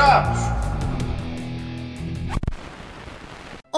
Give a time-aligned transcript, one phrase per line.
[0.00, 0.49] Trapos!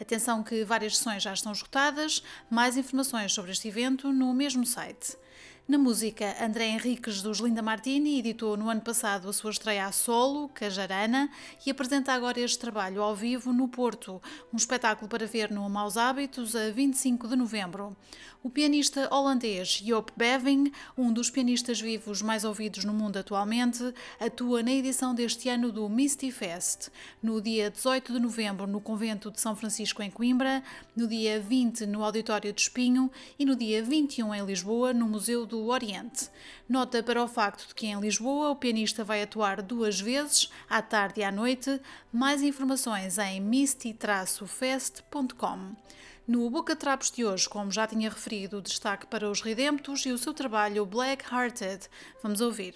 [0.00, 2.22] Atenção que várias sessões já estão esgotadas.
[2.50, 5.16] Mais informações sobre este evento no mesmo site.
[5.68, 9.92] Na música, André Henriques dos Linda Martini editou no ano passado a sua estreia a
[9.92, 11.30] solo, Cajarana,
[11.66, 14.18] e apresenta agora este trabalho ao vivo no Porto,
[14.50, 17.94] um espetáculo para ver no Maus Hábitos a 25 de novembro.
[18.40, 24.62] O pianista holandês Joop Beving, um dos pianistas vivos mais ouvidos no mundo atualmente, atua
[24.62, 26.88] na edição deste ano do Misty Fest,
[27.20, 30.62] no dia 18 de novembro no Convento de São Francisco em Coimbra,
[30.94, 35.44] no dia 20 no Auditório de Espinho e no dia 21 em Lisboa, no Museu
[35.44, 36.30] do Oriente.
[36.68, 40.80] Nota para o facto de que em Lisboa o pianista vai atuar duas vezes, à
[40.80, 41.80] tarde e à noite.
[42.12, 45.74] Mais informações em misty-fest.com.
[46.28, 50.18] No Boca Trapos de hoje, como já tinha referido, destaque para os Redemptos e o
[50.18, 51.88] seu trabalho Black Hearted.
[52.22, 52.74] Vamos ouvir.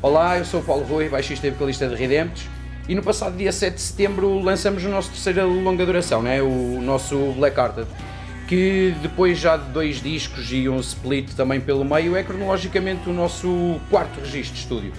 [0.00, 2.44] Olá, eu sou Paulo Rui, baixista e vocalista de Redemptos,
[2.88, 6.40] e no passado dia 7 de setembro lançamos o nosso terceiro longa duração, né?
[6.40, 7.88] o nosso Black Hearted,
[8.48, 13.12] que depois já de dois discos e um split também pelo meio, é cronologicamente o
[13.12, 14.92] nosso quarto registro de estúdio.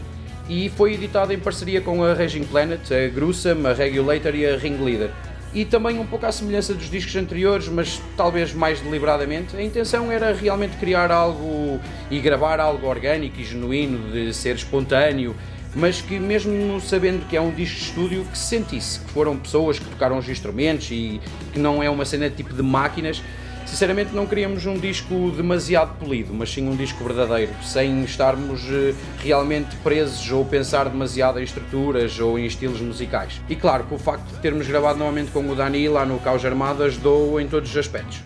[0.47, 4.56] E foi editado em parceria com a Raging Planet, a Gruesome, a Regulator e a
[4.56, 5.09] Ringleader
[5.53, 10.12] e também um pouco à semelhança dos discos anteriores, mas talvez mais deliberadamente, a intenção
[10.12, 11.79] era realmente criar algo
[12.12, 15.35] e gravar algo orgânico e genuíno, de ser espontâneo,
[15.75, 19.38] mas que mesmo sabendo que é um disco de estúdio, que se sentisse que foram
[19.38, 21.19] pessoas que tocaram os instrumentos e
[21.52, 23.23] que não é uma cena de tipo de máquinas,
[23.66, 28.94] Sinceramente, não queríamos um disco demasiado polido, mas sim um disco verdadeiro, sem estarmos eh,
[29.24, 33.40] realmente presos ou pensar demasiado em estruturas ou em estilos musicais.
[33.47, 36.44] E claro que o facto de termos gravado novamente com o Dani lá no Caos
[36.44, 38.24] Armado ajudou em todos os aspectos.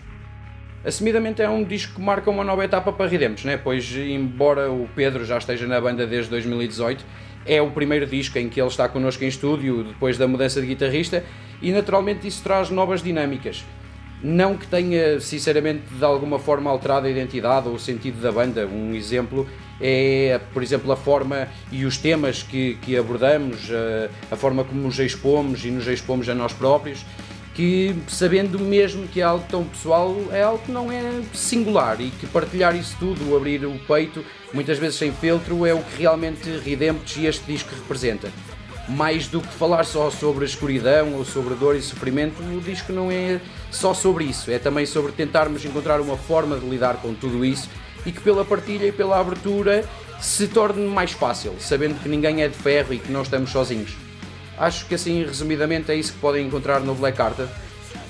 [0.84, 3.56] Assumidamente é um disco que marca uma nova etapa para Ridemos, né?
[3.56, 7.04] pois, embora o Pedro já esteja na banda desde 2018,
[7.46, 10.66] é o primeiro disco em que ele está connosco em estúdio depois da mudança de
[10.66, 11.24] guitarrista
[11.62, 13.64] e naturalmente isso traz novas dinâmicas.
[14.26, 18.66] Não que tenha, sinceramente, de alguma forma alterado a identidade ou o sentido da banda.
[18.66, 19.46] Um exemplo
[19.78, 24.80] é, por exemplo, a forma e os temas que, que abordamos, a, a forma como
[24.80, 27.04] nos expomos e nos expomos a nós próprios,
[27.52, 32.08] que sabendo mesmo que é algo tão pessoal, é algo que não é singular e
[32.08, 34.24] que partilhar isso tudo, abrir o peito,
[34.54, 38.30] muitas vezes sem filtro, é o que realmente Redemptos e este disco representa
[38.88, 42.92] mais do que falar só sobre a escuridão ou sobre dor e sofrimento, o disco
[42.92, 43.40] não é
[43.74, 47.68] só sobre isso, é também sobre tentarmos encontrar uma forma de lidar com tudo isso
[48.06, 49.84] e que pela partilha e pela abertura
[50.20, 53.96] se torne mais fácil, sabendo que ninguém é de ferro e que não estamos sozinhos.
[54.56, 57.48] Acho que assim, resumidamente, é isso que podem encontrar no Black Carta.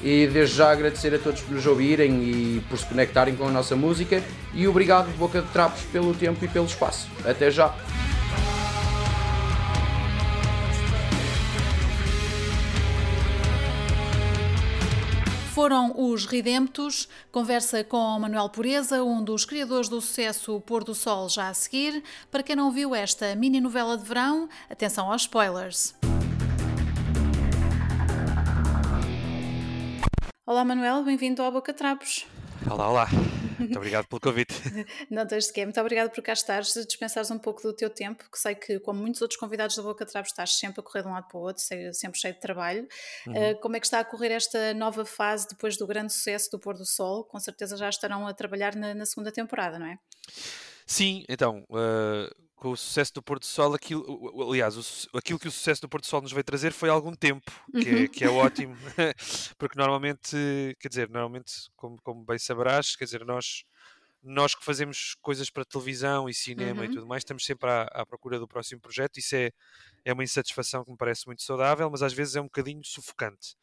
[0.03, 3.51] E desde já agradecer a todos por nos ouvirem e por se conectarem com a
[3.51, 4.23] nossa música.
[4.53, 7.09] E obrigado, Boca de Trapos, pelo tempo e pelo espaço.
[7.25, 7.75] Até já!
[15.55, 21.29] Foram os Ridemptos, conversa com Manuel Pureza, um dos criadores do sucesso Pôr do Sol
[21.29, 22.03] já a seguir.
[22.29, 25.95] Para quem não viu esta mini novela de verão, atenção aos spoilers.
[30.45, 32.27] Olá Manuel, bem-vindo ao Boca Trapos.
[32.69, 33.09] Olá, olá.
[33.59, 34.55] Muito obrigado pelo convite.
[35.11, 35.65] Não tens de quê.
[35.65, 39.01] Muito obrigado por cá estares, dispensares um pouco do teu tempo, que sei que, como
[39.01, 41.43] muitos outros convidados da Boca Trapos, estás sempre a correr de um lado para o
[41.43, 41.63] outro,
[41.93, 42.87] sempre cheio de trabalho.
[43.27, 43.51] Uhum.
[43.51, 46.59] Uh, como é que está a correr esta nova fase depois do grande sucesso do
[46.59, 47.25] Pôr do Sol?
[47.25, 49.99] Com certeza já estarão a trabalhar na, na segunda temporada, não é?
[50.87, 54.75] Sim, então, uh, com o sucesso do Porto Sol, aquilo, aliás,
[55.13, 57.91] o, aquilo que o sucesso do Porto Sol nos veio trazer foi algum tempo, que,
[57.91, 58.05] é, uhum.
[58.05, 58.75] é, que é ótimo,
[59.59, 60.35] porque normalmente,
[60.81, 63.65] quer dizer, normalmente, como, como bem saberás, quer dizer, nós,
[64.23, 66.87] nós que fazemos coisas para televisão e cinema uhum.
[66.87, 69.51] e tudo mais, estamos sempre à, à, procura do próximo projeto, isso é,
[70.03, 73.57] é uma insatisfação que me parece muito saudável, mas às vezes é um bocadinho sufocante.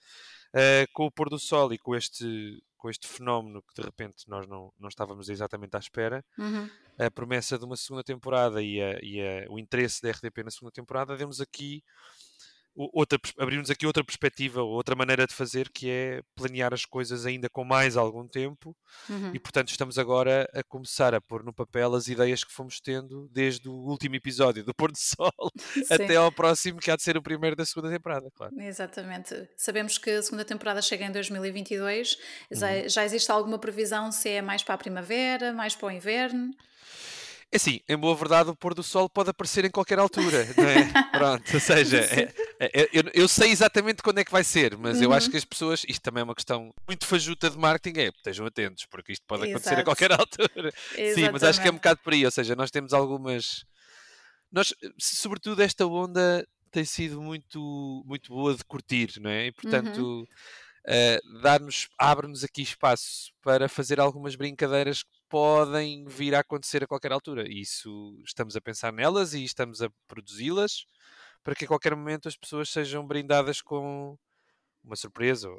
[0.53, 4.27] uh, com o pôr do sol e com este, com este fenómeno que de repente
[4.27, 6.67] nós não, não estávamos exatamente à espera, Uhum.
[6.97, 10.49] a promessa de uma segunda temporada e, a- e a- o interesse da RTP na
[10.49, 11.83] segunda temporada, demos aqui
[12.75, 17.49] outra, abrimos aqui outra perspectiva, outra maneira de fazer, que é planear as coisas ainda
[17.49, 18.75] com mais algum tempo
[19.09, 19.31] Uhum.
[19.33, 23.27] e portanto estamos agora a começar a pôr no papel as ideias que fomos tendo
[23.31, 25.31] desde o último episódio do Pôr do Sol
[25.85, 25.85] Sim.
[25.93, 28.53] até ao próximo que há de ser o primeiro da segunda temporada, claro.
[28.59, 29.35] Exatamente.
[29.57, 32.17] Sabemos que a segunda temporada chega em 2022.
[32.51, 32.89] Já, Uhum.
[32.89, 36.51] já existe alguma previsão se é mais para a primavera, mais para o inverno?
[37.53, 40.63] É assim, em boa verdade, o pôr do sol pode aparecer em qualquer altura, não
[40.63, 40.89] é?
[41.11, 42.33] Pronto, ou seja, é-
[42.93, 45.31] eu, eu sei exatamente quando é que vai ser, mas eu acho Uhum.
[45.31, 48.85] que as pessoas, isto também é uma questão muito fajuta de marketing, é estejam atentos,
[48.85, 49.85] porque isto pode acontecer a Exato.
[49.85, 50.71] qualquer altura.
[51.15, 51.73] Sim, mas acho que é um Exatamente.
[51.75, 53.63] bocado por aí, ou seja, nós temos algumas.
[54.51, 59.45] Nós, sobretudo, esta onda tem sido muito, muito boa de curtir, não é?
[59.47, 59.53] E Uhum.
[59.53, 60.27] portanto,
[60.87, 66.87] eh, dar-nos, abre-nos aqui espaço para fazer algumas brincadeiras que podem vir a acontecer a
[66.87, 67.45] qualquer altura.
[67.47, 70.85] E isso estamos a pensar nelas e estamos a produzi-las
[71.43, 74.17] para que a qualquer momento as pessoas sejam brindadas com
[74.83, 75.49] uma surpresa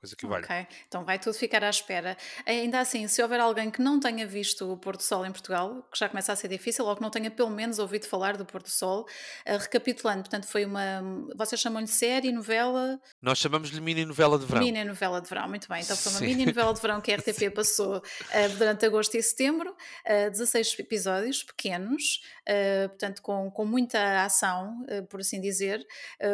[0.00, 0.44] coisa que valha.
[0.44, 2.16] Ok, então vai tudo ficar à espera.
[2.46, 5.86] Ainda assim, se houver alguém que não tenha visto o Pôr do Sol em Portugal,
[5.92, 8.44] que já começa a ser difícil, ou que não tenha pelo menos ouvido falar do
[8.44, 9.06] Pôr do Sol,
[9.44, 11.02] eh, recapitulando, portanto, foi uma.
[11.36, 14.62] Vocês chamam-lhe série, novela, Nós chamamos-lhe mini novela de verão.
[14.62, 15.82] mini novela de verão, muito bem.
[15.82, 16.26] Então foi uma Sim.
[16.26, 20.78] mini novela de verão que a RTP passou eh, durante agosto e setembro, eh, 16
[20.78, 25.86] episódios pequenos, eh, portanto, com, com muita ação, por assim dizer,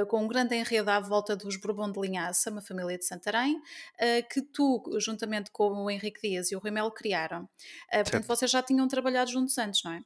[0.08, 3.55] com um grande enredo à volta dos Bourbon de Linhaça, uma família de Santarém,
[3.98, 7.48] eh, que tu, juntamente com o Henrique Dias e o Rui Melo, criaram.
[7.90, 8.28] Eh, portanto, Certo.
[8.28, 10.02] vocês já tinham trabalhado juntos antes, não é?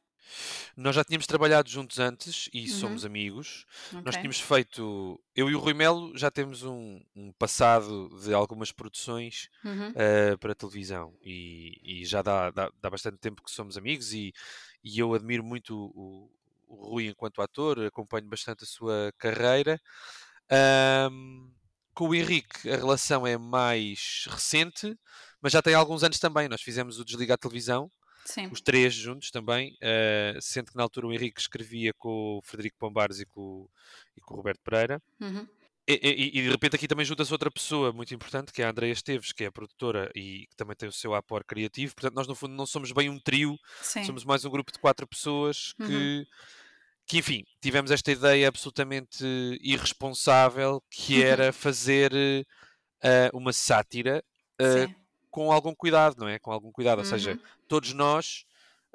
[0.77, 2.69] Nós já tínhamos trabalhado juntos antes e Uhum.
[2.69, 3.67] somos amigos.
[4.05, 4.17] Nós Ok.
[4.17, 9.49] tínhamos feito, eu e o Rui Melo já temos um, um passado de algumas produções
[9.65, 9.95] Uhum.
[9.95, 14.33] eh, para televisão e, e já dá, dá, dá bastante tempo que somos amigos e,
[14.83, 16.31] e eu admiro muito o,
[16.67, 19.81] o Rui enquanto ator, acompanho bastante a sua carreira.
[20.51, 21.53] Ahm,
[22.01, 24.97] com o Henrique a relação é mais recente,
[25.43, 26.49] mas já tem alguns anos também.
[26.49, 27.91] Nós fizemos o Desligar a Televisão,
[28.25, 28.47] Sim.
[28.51, 32.79] os três juntos também, eh, sendo que na altura o Henrique escrevia com o Frederico
[32.79, 33.71] Pombares e com, o-
[34.17, 35.03] e com o Roberto Pereira.
[35.21, 35.47] Uhum.
[35.87, 38.71] E, e- e de repente aqui também junta-se outra pessoa muito importante, que é a
[38.71, 41.95] Andreia Esteves, que é a produtora e que também tem o seu apor criativo.
[41.95, 44.05] Portanto, nós no fundo não somos bem um trio, Sim.
[44.05, 46.25] somos mais um grupo de quatro pessoas Uhum.
[47.11, 49.25] Que, enfim, tivemos esta ideia absolutamente
[49.61, 52.13] irresponsável, que era fazer
[53.03, 54.23] eh, uma sátira
[54.61, 54.95] Sim.
[55.31, 56.39] com algum cuidado, não é?
[56.39, 57.39] Com algum cuidado, ou seja, Uhum.
[57.69, 58.45] todos nós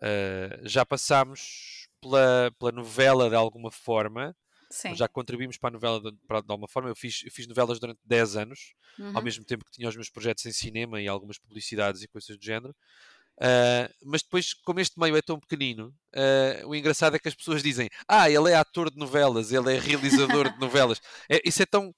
[0.01, 4.35] eh, já passámos pela, pela novela de alguma forma,
[4.69, 4.95] Sim.
[4.95, 6.89] já contribuímos para a novela de, para- de alguma forma.
[6.89, 8.73] Eu fiz, eu fiz novelas durante 10 anos,
[9.13, 9.23] ao Uhum.
[9.23, 12.43] mesmo tempo que tinha os meus projetos em cinema e algumas publicidades e coisas do
[12.43, 12.75] género.
[13.39, 17.35] Ah, mas depois, como este meio é tão pequenino, ah, o engraçado é que as
[17.35, 21.01] pessoas dizem: Ah, ele é ator de novelas, ele é realizador de novelas.
[21.29, 21.93] É, isso é tão.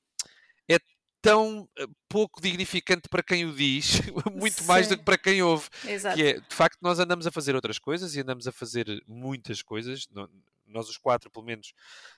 [0.69, 0.77] É
[1.21, 4.01] tão ah, pouco dignificante para quem o diz,
[4.33, 4.97] muito mais do Sim.
[4.99, 5.67] que para quem ouve.
[5.85, 6.15] Exato.
[6.15, 9.61] Que é, de facto, nós andamos a fazer outras coisas e andamos a fazer muitas
[9.61, 10.07] coisas.
[10.11, 10.29] no-
[10.67, 11.71] Nós, os quatro, pelo menos,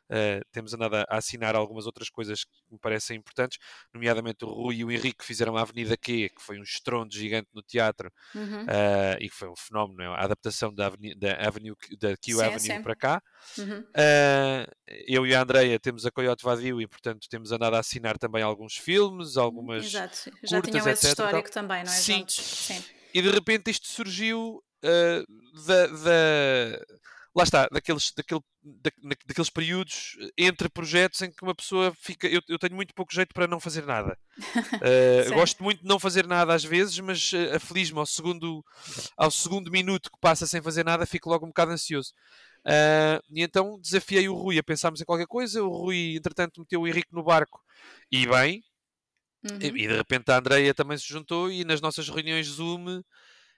[0.10, 3.58] eh, temos andado a, assinar algumas outras coisas que me parecem importantes,
[3.94, 7.48] nomeadamente o Rui e o Henrique fizeram a Avenida Q, que foi um estrondo gigante
[7.54, 8.66] no teatro Uhum.
[8.68, 10.08] eh, e que foi um fenómeno, é?
[10.08, 12.82] a adaptação da Avenida, da Avenue, da Q Sim, Avenue sim.
[12.82, 13.22] para cá.
[13.58, 13.84] Uhum.
[13.96, 14.68] Eh,
[15.08, 18.42] eu e a Andreia temos a Coyote Vadio e, portanto, temos andado a assinar também
[18.44, 20.32] alguns filmes, algumas Exato.
[20.44, 21.96] Já curtas, tinham esse e histórico também, não é?
[21.96, 22.20] Sim.
[22.20, 22.36] Juntos.
[22.36, 22.84] Sim.
[23.14, 26.86] e de repente isto surgiu uh, da, da-
[27.36, 28.92] lá está, daqueles, daquele, da-
[29.26, 32.28] daqueles períodos entre projetos em que uma pessoa fica.
[32.28, 34.18] Eu, eu tenho muito pouco jeito para não fazer nada.
[35.30, 38.64] Uh, gosto muito de não fazer nada às vezes, mas uh, aflige-me ao segundo,
[39.18, 42.14] ao segundo minuto que passa sem fazer nada, fico logo um bocado ansioso.
[42.66, 45.64] Uh, e então desafiei o Rui a pensarmos em qualquer coisa.
[45.64, 47.60] O Rui, entretanto, meteu o Henrique no barco
[48.12, 48.64] e bem,
[49.44, 49.58] Uhum.
[49.62, 53.02] e, e de repente a Andreia também se juntou e nas nossas reuniões Zoom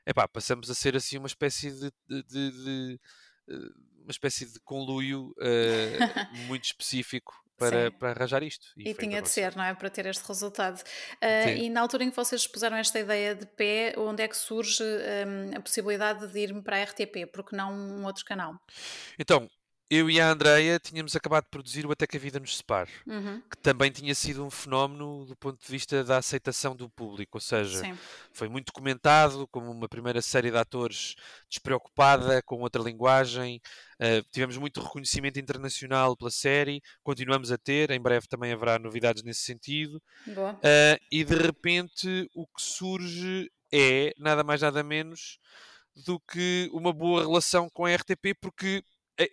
[0.05, 2.97] epá, passamos a ser assim uma espécie de, de- de- de, eh,
[3.47, 5.97] uma espécie de conluio eh,
[6.47, 8.67] muito específico para, para arranjar isto.
[8.75, 9.73] E que tinha de ser, não é?
[9.73, 10.77] Para ter este resultado.
[10.79, 11.63] Sim.
[11.63, 14.83] e na altura em que vocês puseram esta ideia de pé, onde é que surge
[14.83, 17.27] hum, a possibilidade de ir-me para a RTP?
[17.31, 18.55] Porque não um outro canal?
[19.19, 19.47] Então,
[19.91, 22.89] eu e a Andreia tínhamos acabado de produzir o Até que a Vida nos Separe,
[23.05, 23.41] Uhum.
[23.41, 27.41] que também tinha sido um fenómeno do ponto de vista da aceitação do público, ou
[27.41, 27.97] seja, Sim.
[28.31, 31.15] foi muito comentado como uma primeira série de atores
[31.49, 33.59] despreocupada, com outra linguagem.
[33.99, 39.23] Uh, tivemos muito reconhecimento internacional pela série, continuamos a ter, em breve também haverá novidades
[39.23, 40.01] nesse sentido.
[40.53, 45.37] Uh, e de repente o que surge é nada mais nada menos
[46.05, 48.81] do que uma boa relação com a RTP, porque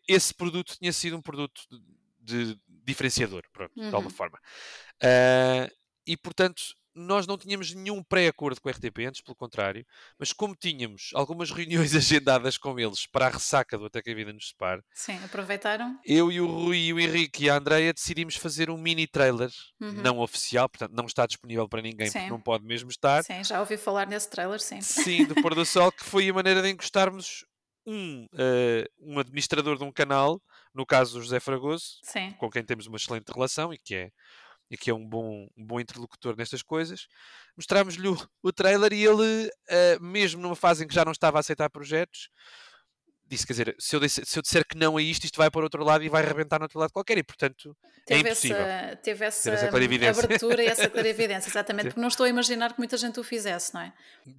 [0.07, 1.61] esse produto tinha sido um produto
[2.21, 3.89] de, de diferenciador, pronto, Uhum.
[3.89, 4.39] de alguma forma.
[5.03, 5.71] Uh,
[6.07, 6.63] e portanto,
[6.95, 9.87] nós não tínhamos nenhum pré-acordo com a RTP, antes pelo contrário,
[10.19, 14.15] mas como tínhamos algumas reuniões agendadas com eles para a ressaca do Até que a
[14.15, 15.97] Vida nos Separe, Sim, aproveitaram.
[16.05, 19.93] eu e o Rui o Henrique e a Andreia decidimos fazer um mini trailer, Uhum.
[19.93, 22.19] não oficial, portanto não está disponível para ninguém Sim.
[22.19, 23.23] porque não pode mesmo estar.
[23.23, 24.81] Sim, já ouvi falar nesse trailer, sim.
[24.81, 27.45] Sim, do Pôr do Sol, que foi a maneira de encostarmos
[27.89, 30.43] um, eh, um administrador de um canal,
[30.75, 32.33] no caso o José Fragoso, Sim.
[32.33, 34.11] com quem temos uma excelente relação e que é,
[34.71, 37.07] e que é um, bom, um bom interlocutor nestas coisas.
[37.57, 41.39] Mostrámos-lhe o, o trailer e ele, eh, mesmo numa fase em que já não estava
[41.39, 42.29] a aceitar projetos,
[43.29, 45.51] disse, quer dizer, se eu, disse- se eu disser que não a isto, isto vai
[45.51, 48.57] para outro lado e vai arrebentar no outro lado qualquer, e portanto é Teve impossível.
[48.57, 52.79] essa, teve essa, essa abertura e essa clarividência, exatamente, porque não estou a imaginar que
[52.79, 53.93] muita gente o fizesse, não é?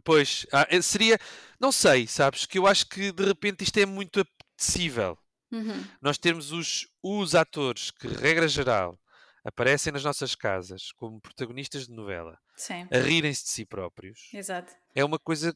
[0.04, 1.18] Pois, ah, eh, seria,
[1.60, 5.18] não sei, sabes, que eu acho que de repente isto é muito apetecível.
[5.52, 5.84] Uhum.
[6.00, 9.00] nós termos os, os atores que, regra geral,
[9.44, 14.72] aparecem nas nossas casas como protagonistas de novela, Sim, a rirem-se de si próprios, exato.
[14.94, 15.52] é uma coisa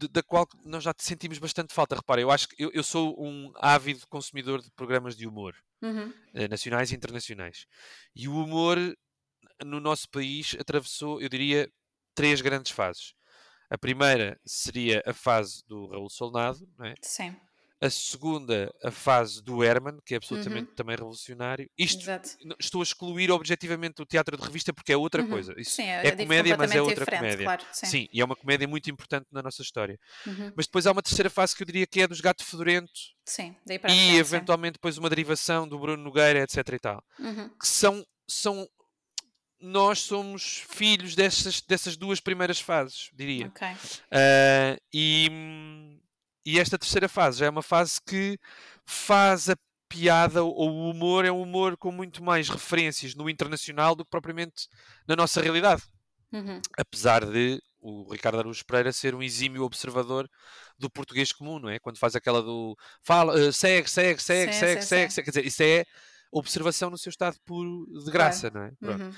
[0.00, 1.94] de- da qual nós já sentimos bastante falta.
[1.96, 6.12] Repara, eu acho que eu, eu sou um ávido consumidor de programas de humor, Uhum.
[6.34, 7.66] eh, nacionais e internacionais.
[8.14, 8.76] E o humor
[9.64, 11.70] no nosso país atravessou, eu diria,
[12.14, 13.14] três grandes fases.
[13.68, 16.94] A primeira seria a fase do Raul Solnado, não é?
[17.02, 17.36] Sim,
[17.82, 21.66] a segunda, a fase do Herman, que é absolutamente também revolucionário.
[21.78, 22.28] Isto exato.
[22.58, 25.30] estou a excluir objetivamente o teatro de revista porque é outra Uhum.
[25.30, 25.54] coisa.
[25.56, 27.44] Isso Sim, é, dif- comédia, mas é outra comédia.
[27.44, 27.86] Claro, sim.
[27.86, 28.08] Sim.
[28.12, 29.98] e é uma comédia muito importante na nossa história.
[30.26, 30.52] Uhum.
[30.54, 32.90] Mas depois há uma terceira fase que eu diria que é dos Gato Fedorento
[33.24, 34.18] Sim, daí para a e frente, sim.
[34.18, 36.56] eventualmente depois uma derivação do Bruno Nogueira, etc.
[36.74, 37.02] e tal.
[37.18, 37.48] Uhum.
[37.58, 38.68] Que são, são
[39.58, 43.46] nós somos filhos dessas, dessas duas primeiras fases, diria.
[43.46, 43.66] Ok.
[44.10, 45.98] Ah, e,
[46.44, 48.38] e esta terceira fase já é uma fase que
[48.84, 49.56] faz a
[49.88, 54.10] piada ou o humor é um humor com muito mais referências no internacional do que
[54.10, 54.68] propriamente
[55.06, 55.82] na nossa realidade.
[56.32, 56.60] Uhum.
[56.78, 60.30] Apesar de o Ricardo Araújo Pereira ser um exímio observador
[60.78, 61.78] do português comum, não é?
[61.78, 65.14] Quando faz aquela do fala, eh, segue, segue, segue, Sim, segue, sim, segue, sim.
[65.14, 65.24] segue.
[65.24, 65.84] Quer dizer, isso é
[66.30, 68.72] observação no seu estado puro de graça, não é?
[68.82, 69.12] Uhum.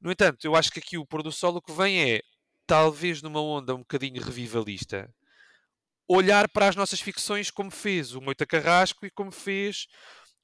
[0.00, 2.20] No entanto, eu acho que aqui o pôr do sol o que vem é,
[2.66, 5.12] talvez numa onda um bocadinho revivalista,
[6.08, 9.86] olhar para as nossas ficções como fez o Moita Carrasco e como fez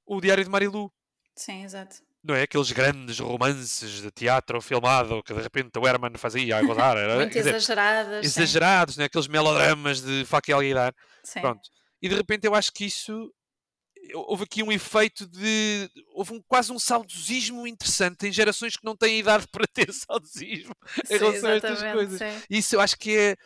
[0.07, 0.93] o Diário de Marilu.
[1.37, 1.97] Sim, exato.
[2.23, 2.43] Não é?
[2.43, 6.97] Aqueles grandes romances de teatro filmado que de repente o Herman fazia a gozar.
[6.97, 8.21] Era, Muito dizer, exageradas.
[8.21, 8.27] sim.
[8.27, 9.07] exagerados, não é?
[9.07, 10.95] aqueles melodramas de e alguidar.
[11.25, 11.41] Sim.
[11.41, 11.69] Pronto.
[12.01, 13.33] E de repente eu acho que isso
[14.15, 15.89] houve aqui um efeito de.
[16.15, 20.75] houve um, quase um saudosismo interessante em gerações que não têm idade para ter saudosismo
[21.05, 22.19] em Sim, relação a estas coisas.
[22.19, 22.43] sim.
[22.51, 23.37] Isso eu acho que é,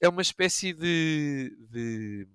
[0.00, 2.28] é uma espécie de, de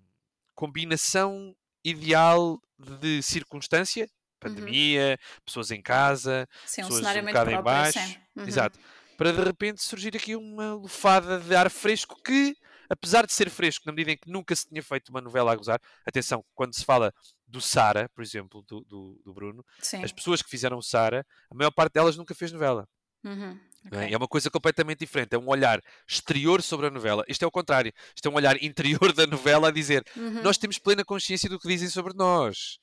[0.56, 4.08] combinação ideal de circunstância.
[4.40, 8.00] Pandemia, pessoas em casa, Sim, um pessoas cenário um muito bocado em próprio, baixo.
[8.00, 8.18] sim.
[8.36, 8.48] Uhum.
[8.48, 8.80] Exato.
[9.16, 12.56] Para de repente surgir aqui uma lufada de ar fresco que,
[12.90, 15.56] apesar de ser fresco, na medida em que nunca se tinha feito uma novela a
[15.56, 17.14] gozar, atenção, quando se fala
[17.52, 20.04] do Sara, por exemplo, do, do, do Bruno, Sim.
[20.04, 22.88] as pessoas que fizeram o Sara, a maior parte delas nunca fez novela.
[23.24, 23.60] Uhum.
[23.92, 23.98] é?
[23.98, 24.14] ok.
[24.14, 25.34] É uma coisa completamente diferente.
[25.36, 27.24] É um olhar exterior sobre a novela.
[27.28, 27.94] Isto é o contrário.
[28.16, 30.42] Isto é um olhar interior da novela a dizer Uhum.
[30.42, 32.80] nós temos plena consciência do que dizem sobre nós.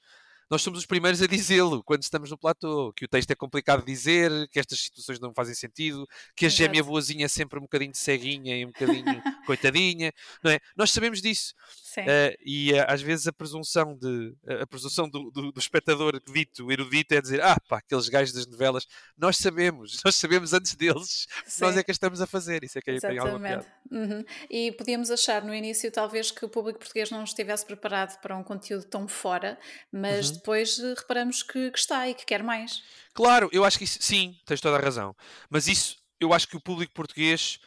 [0.50, 3.80] Nós somos os primeiros a dizê-lo quando estamos no platô, que o texto é complicado
[3.80, 6.90] de dizer, que estas situações não fazem sentido, que a gêmea Exato.
[6.90, 9.04] boazinha é sempre um bocadinho ceguinha e um bocadinho
[9.46, 10.12] coitadinha,
[10.42, 10.58] não é?
[10.76, 11.54] Nós sabemos disso.
[11.96, 16.70] Eh, e eh, às vezes a presunção, de, a presunção do, do- do espectador dito,
[16.70, 18.86] erudito, é dizer: Ah, pá, aqueles gajos das novelas,
[19.16, 21.26] nós sabemos, nós sabemos antes deles,
[21.60, 21.80] nós Sim.
[21.80, 22.62] é que estamos a fazer.
[22.62, 23.66] Isso é que aí tem alguma Exatamente.
[23.90, 24.14] piada.
[24.14, 24.24] Uhum.
[24.48, 28.44] E podíamos achar no início, talvez, que o público português não estivesse preparado para um
[28.44, 29.58] conteúdo tão fora,
[29.90, 30.37] mas Uhum.
[30.38, 32.82] Depois eh, reparamos que, que está e que quer mais.
[33.14, 35.14] Claro, eu acho que isso, sim, tens toda a razão.
[35.50, 37.58] Mas isso, eu acho que o público português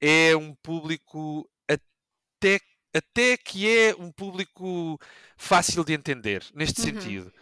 [0.00, 2.60] é um público até,
[2.94, 4.98] até que é um público
[5.36, 6.86] fácil de entender, neste Uhum.
[6.86, 7.32] sentido.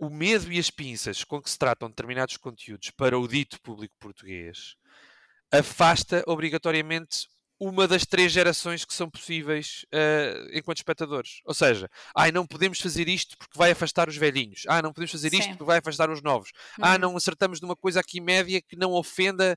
[0.00, 3.94] O medo e as pinças com que se tratam determinados conteúdos para o dito público
[4.00, 4.74] português
[5.52, 11.40] afasta obrigatoriamente uma das três gerações que são possíveis uh, enquanto espectadores.
[11.44, 14.64] Ou seja, ai, não podemos fazer isto porque vai afastar os velhinhos.
[14.68, 15.50] Ah, não podemos fazer isto Sim.
[15.50, 16.50] porque vai afastar os novos.
[16.54, 16.94] Ah, uhum.
[16.94, 19.56] Ah, não acertamos numa coisa aqui média que não ofenda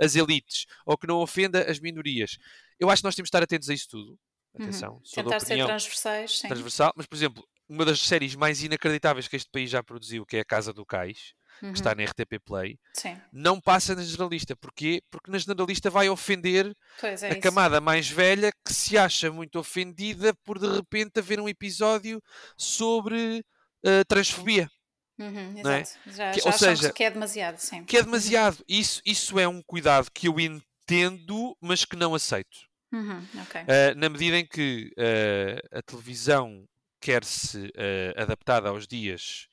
[0.00, 2.38] as elites ou que não ofenda as minorias.
[2.78, 4.18] Eu acho que nós temos de estar atentos a isso tudo.
[4.54, 4.64] Uhum.
[4.64, 5.02] Atenção, uhum.
[5.14, 6.38] Tentar ser transversais.
[6.38, 6.48] Sim.
[6.48, 10.36] Transversal, mas por exemplo, uma das séries mais inacreditáveis que este país já produziu, que
[10.36, 11.72] é A Casa do Cais, uhum.
[11.72, 13.16] que está na RTP Play, Sim.
[13.32, 14.56] não passa na generalista.
[14.56, 15.02] Porquê?
[15.10, 17.40] Porque na generalista vai ofender é a isso.
[17.40, 22.22] camada mais velha que se acha muito ofendida por de repente haver um episódio
[22.56, 23.44] sobre
[23.84, 24.70] uh, transfobia.
[25.18, 25.84] Uhum, é?
[26.06, 27.84] Já, que, já ou seja, que é demasiado, sim.
[27.84, 28.64] Que é demasiado.
[28.66, 32.70] Isso, isso é um cuidado que eu entendo, mas que não aceito.
[32.92, 33.62] Uhum, okay.
[33.62, 36.66] uh, na medida em que uh, a televisão
[37.00, 39.46] quer-se uh, adaptada aos dias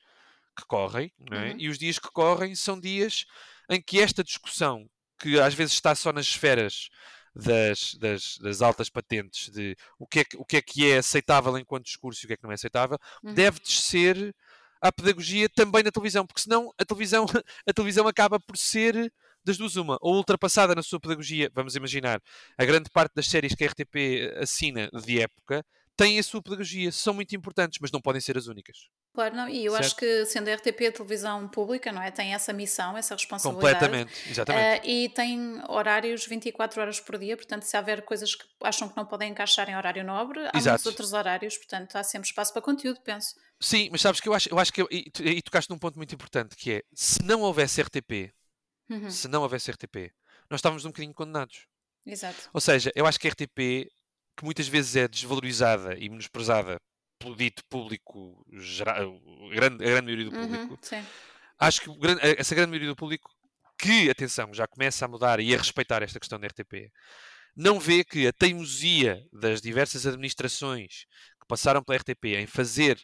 [0.58, 1.34] que correm, é?
[1.34, 1.54] uhum.
[1.58, 3.24] e os dias que correm são dias
[3.70, 4.88] em que esta discussão,
[5.18, 6.88] que às vezes está só nas esferas
[7.34, 10.98] das, das, das, altas patentes de o que, é que, o que é que é
[10.98, 13.32] aceitável enquanto discurso e o que é que não é aceitável, uhum.
[13.32, 14.34] deve descer
[14.80, 17.26] à pedagogia também na televisão, porque senão a televisão,
[17.66, 19.12] a televisão acaba por ser
[19.44, 22.20] das duas uma, ou ultrapassada na sua pedagogia, vamos imaginar,
[22.56, 25.64] a grande parte das séries que a RTP assina de época
[25.98, 28.88] têm a sua pedagogia, são muito importantes, mas não podem ser as únicas.
[29.12, 29.84] Claro, não, e eu certo?
[29.84, 32.08] acho que sendo a RTP a televisão pública, não é?
[32.12, 33.74] Tem essa missão, essa responsabilidade.
[33.74, 34.86] Completamente, exatamente.
[34.86, 38.96] Uh, e tem horários 24 horas por dia, portanto, se houver coisas que acham que
[38.96, 40.68] não podem encaixar em horário nobre, há Exato.
[40.68, 43.34] muitos outros horários, portanto, há sempre espaço para conteúdo, penso.
[43.60, 46.14] Sim, mas sabes que eu acho, eu acho que, e, e tocaste num ponto muito
[46.14, 48.32] importante, que é, se não houvesse RTP,
[48.88, 49.10] uhum.
[49.10, 50.12] se não houvesse RTP,
[50.48, 51.66] nós estávamos um bocadinho condenados.
[52.06, 52.48] Exato.
[52.54, 53.90] Ou seja, eu acho que a RTP
[54.38, 56.80] que muitas vezes é desvalorizada e menosprezada
[57.18, 61.04] pelo dito público, geral, a, grande, a grande maioria do uhum, público, uhum,
[61.58, 61.90] acho que
[62.38, 63.28] essa grande maioria do público,
[63.76, 66.92] que, atenção, já começa a mudar e a respeitar esta questão da RTP,
[67.56, 71.06] não vê que a teimosia das diversas administrações
[71.40, 72.96] que passaram pela RTP em fazer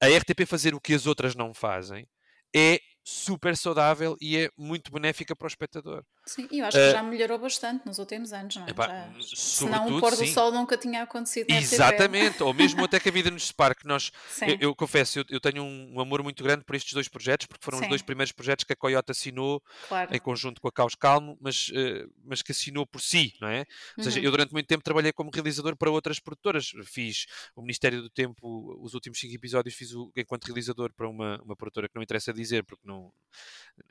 [0.00, 2.06] a RTP fazer o que as outras não fazem
[2.54, 6.04] é super saudável e é muito benéfica para o espectador.
[6.26, 8.70] Sim, e eu acho que uh, já melhorou bastante nos últimos anos, não é?
[8.70, 10.32] Epá, já, senão o pôr do sim.
[10.32, 14.10] sol nunca tinha acontecido Exatamente, ou mesmo até que a vida nos separe, que nós,
[14.40, 17.62] eu, eu, confesso, eu, eu, tenho um, amor muito grande por estes dois projetos, porque
[17.62, 17.84] foram sim.
[17.84, 20.14] os dois primeiros projetos que a Coyote assinou claro.
[20.14, 23.66] em conjunto com a Caos Calmo, mas, uh, mas que assinou por si, não é?
[23.98, 24.24] Ou seja, uhum.
[24.24, 28.78] eu durante muito tempo trabalhei como realizador para outras produtoras, fiz o Ministério do Tempo,
[28.80, 32.32] os últimos cinco episódios fiz o, enquanto realizador para uma, uma produtora que não interessa
[32.32, 33.12] dizer, porque não,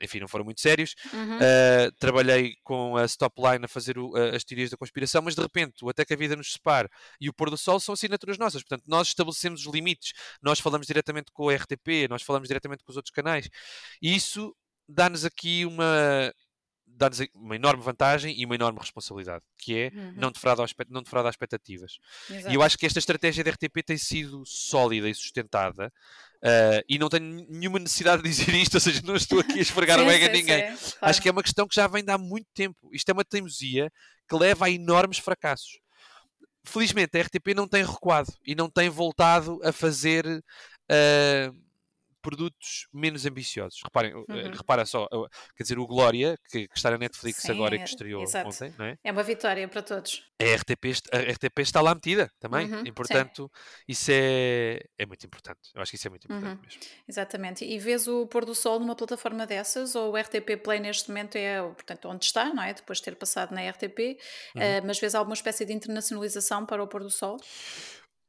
[0.00, 0.94] enfim, não foram muito sérios.
[1.12, 1.36] Uhum.
[1.36, 2.23] Uh, trabalhei
[2.62, 5.88] com a Stopline a fazer o, a, as teorias da conspiração, mas de repente o
[5.88, 6.88] Até que a Vida nos Separe
[7.20, 8.62] e o Pôr do Sol são assinaturas nossas.
[8.62, 12.90] Portanto, nós estabelecemos os limites, nós falamos diretamente com a RTP, nós falamos diretamente com
[12.90, 13.48] os outros canais.
[14.00, 14.54] E isso
[14.88, 16.32] dá-nos aqui uma,
[16.86, 20.14] dá-nos uma enorme vantagem e uma enorme responsabilidade, que é uhum.
[20.16, 21.98] não, defraudar, não expectativas.
[22.30, 22.50] Exato.
[22.50, 25.92] E eu acho que esta estratégia da RTP tem sido sólida e sustentada
[26.44, 29.62] uh, e não tenho nenhuma necessidade de dizer isto, ou seja, não estou aqui a
[29.62, 30.62] esfregar o ego a ninguém.
[30.62, 30.78] Claro.
[31.00, 32.76] Acho que é uma questão que já vem de há muito tempo.
[32.92, 33.90] Isto é uma teimosia
[34.28, 35.78] que leva a enormes fracassos.
[36.66, 41.64] Felizmente a RTP não tem recuado e não tem voltado a fazer uh,
[42.24, 43.80] produtos menos ambiciosos.
[43.84, 44.50] Reparem, eh, uhum.
[44.50, 45.06] repara só,
[45.54, 48.48] quer dizer, o Glória, que, que está na Netflix Sim, agora e que estreou exato.
[48.48, 48.98] ontem, não é?
[49.04, 50.26] É uma vitória para todos.
[50.40, 53.84] A RTP, a RTP está lá metida também, uhum, e portanto sim.
[53.86, 55.70] isso é, é muito importante.
[55.74, 56.62] Eu acho que isso é muito importante uhum.
[56.62, 56.80] mesmo.
[57.06, 57.64] Exatamente.
[57.64, 61.36] E vês o pôr do sol numa plataforma dessas, ou o RTP Play neste momento
[61.36, 62.72] é portanto, onde está, não é?
[62.72, 64.86] Depois de ter passado na RTP, uh, uhum.
[64.86, 67.36] mas vês alguma espécie de internacionalização para o pôr do sol?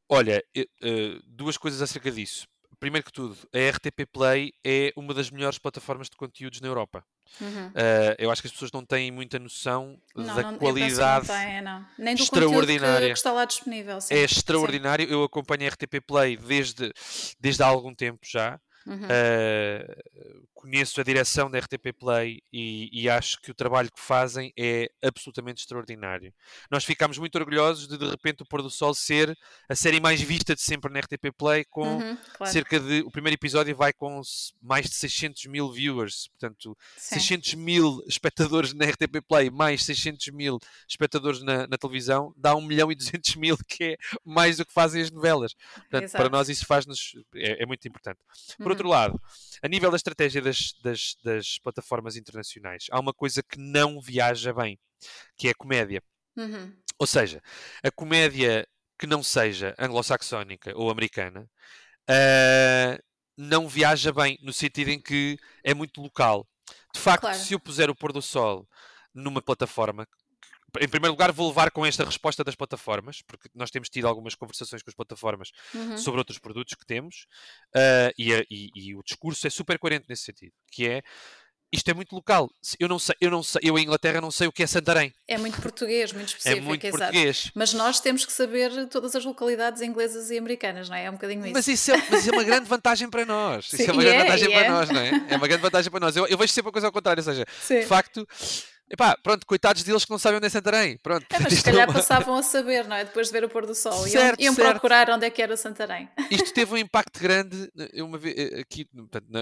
[0.10, 2.46] Olha, uh, duas coisas acerca disso
[2.80, 7.04] primeiro que tudo, a RTP Play é uma das melhores plataformas de conteúdos na Europa.
[7.42, 7.68] Uhum.
[7.68, 11.36] Uh, eu acho que as pessoas não têm muita noção não, da não, qualidade não
[11.36, 11.86] têm, não.
[11.98, 14.00] Nem do extraordinária que, que, está lá disponível.
[14.00, 14.14] Sim.
[14.14, 15.08] É extraordinário.
[15.08, 15.14] Sim.
[15.14, 16.94] Eu acompanho a RTP Play desde,
[17.40, 18.60] desde há algum tempo já.
[18.86, 19.06] Uhum.
[19.06, 24.54] Uh, conheço a direção da RTP Play e, e, acho que o trabalho que fazem
[24.58, 26.32] é absolutamente extraordinário.
[26.70, 29.36] Nós ficámos muito orgulhosos de de repente o Pôr do Sol ser
[29.68, 32.54] a série mais vista de sempre na RTP Play, com uhum, claro.
[32.54, 33.02] cerca de.
[33.02, 34.22] O primeiro episódio vai com
[34.62, 37.16] mais de 600 mil viewers, portanto, Sim.
[37.16, 42.62] 600 mil espectadores na RTP Play, mais 600 mil espectadores na, na, televisão, dá 1
[42.62, 45.56] milhão e 200 mil, que é mais do que fazem as novelas.
[45.74, 47.16] Portanto, para nós isso faz-nos.
[47.36, 48.20] É, é, muito importante.
[48.58, 48.75] Por.
[48.76, 49.22] Outro lado,
[49.62, 54.00] a nível da estratégia das das, das, das, plataformas internacionais, há uma coisa que não
[54.00, 54.80] viaja bem,
[55.38, 56.02] que é a comédia.
[56.38, 56.76] Uhum.
[57.00, 57.42] Ou seja,
[57.84, 61.50] a comédia que não seja anglo-saxónica ou americana
[62.10, 63.04] uh,
[63.38, 66.48] não viaja bem, no sentido em que é muito local.
[66.94, 67.38] De facto, claro.
[67.38, 68.68] se eu puser o pôr do sol
[69.14, 70.08] numa plataforma
[70.80, 74.36] em primeiro lugar, vou levar com esta resposta das plataformas, porque nós temos tido algumas
[74.36, 75.98] conversações com as plataformas uhum.
[75.98, 77.28] sobre outros produtos que temos,
[77.76, 81.04] uh, e, e, e, o discurso é super coerente nesse sentido, que é
[81.76, 82.50] isto é muito local.
[82.80, 85.14] Eu não sei, eu não sei, eu em Inglaterra não sei o que é Santarém.
[85.28, 87.52] É muito português, muito é específico, é muito português.
[87.54, 91.06] Mas nós temos que saber todas as localidades inglesas e americanas, não é?
[91.06, 91.54] É um bocadinho isso.
[91.54, 93.70] Mas isso é, mas isso é uma grande vantagem para nós.
[93.70, 94.70] Sim, isso é uma grande é, vantagem para é.
[94.70, 95.26] nós, não é?
[95.30, 96.16] É uma grande vantagem para nós.
[96.16, 97.80] Eu, eu vejo sempre a coisa ao contrário, ou seja, Sim.
[97.80, 98.28] de facto,
[98.90, 100.98] Epá, pronto, coitados deles que não sabem onde é Santarém.
[101.00, 101.94] Pronto, é, mas se calhar é uma...
[101.94, 103.04] passavam a saber, não é?
[103.06, 104.08] Depois de ver o pôr do sol.
[104.08, 106.08] Certo, iam, iam procurar onde é que era Santarém.
[106.30, 107.72] Isto teve um impacto grande.
[107.94, 108.88] Eu uma vez, eh, aqui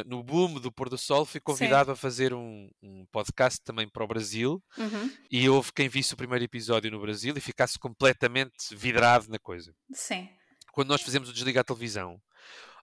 [0.06, 1.92] no boom do pôr do sol, fui convidado Sim.
[1.92, 4.64] a fazer um, um, podcast também para o Brasil.
[4.78, 5.12] Uhum.
[5.30, 9.74] E houve quem visse o primeiro episódio no Brasil e ficasse completamente vidrado na coisa.
[9.92, 10.30] Sim.
[10.72, 12.20] Quando nós fazemos o Desligar a Televisão,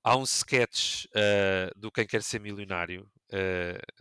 [0.04, 3.08] há um sketch uh, do Quem Quer Ser Milionário.
[3.32, 3.99] Uh,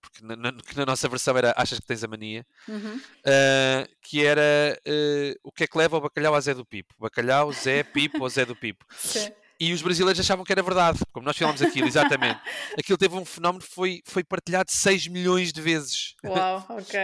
[0.00, 2.96] porque na, na, que na nossa versão era Achas que tens a mania, uhum.
[2.96, 6.94] uh, que era uh, o que é que leva o bacalhau a Zé do Pipo?
[6.98, 8.84] Bacalhau, Zé, Pipo ou Zé do Pipo?
[8.96, 9.30] Sim.
[9.60, 12.40] E os brasileiros achavam que era verdade, como nós falamos aquilo, exatamente.
[12.78, 16.14] aquilo teve um fenómeno que foi, foi partilhado 6 milhões de vezes.
[16.24, 17.00] Uau, ok.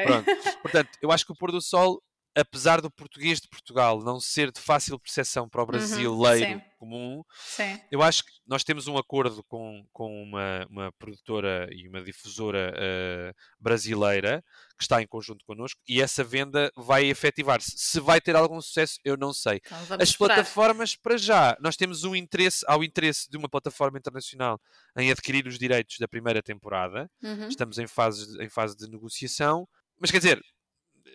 [0.61, 2.03] Portanto, eu acho que o pôr do sol
[2.37, 6.63] apesar do português de Portugal não ser de fácil percepção para o uhum, brasileiro uhum,
[6.81, 7.79] comum, sim.
[7.91, 12.73] eu acho que nós temos um acordo com, com uma, uma produtora e uma difusora
[12.75, 14.43] uh, brasileira
[14.79, 17.73] que está em conjunto connosco e essa venda vai efetivar-se.
[17.77, 19.61] Se vai ter algum sucesso, eu não sei.
[19.67, 20.35] Então, As esperar.
[20.37, 24.59] plataformas, para já, nós temos um interesse, ao interesse de uma plataforma internacional
[24.97, 27.11] em adquirir os direitos da primeira temporada.
[27.23, 27.49] Uhum.
[27.49, 29.69] Estamos em fase, em fase de negociação.
[30.01, 30.43] Mas quer dizer,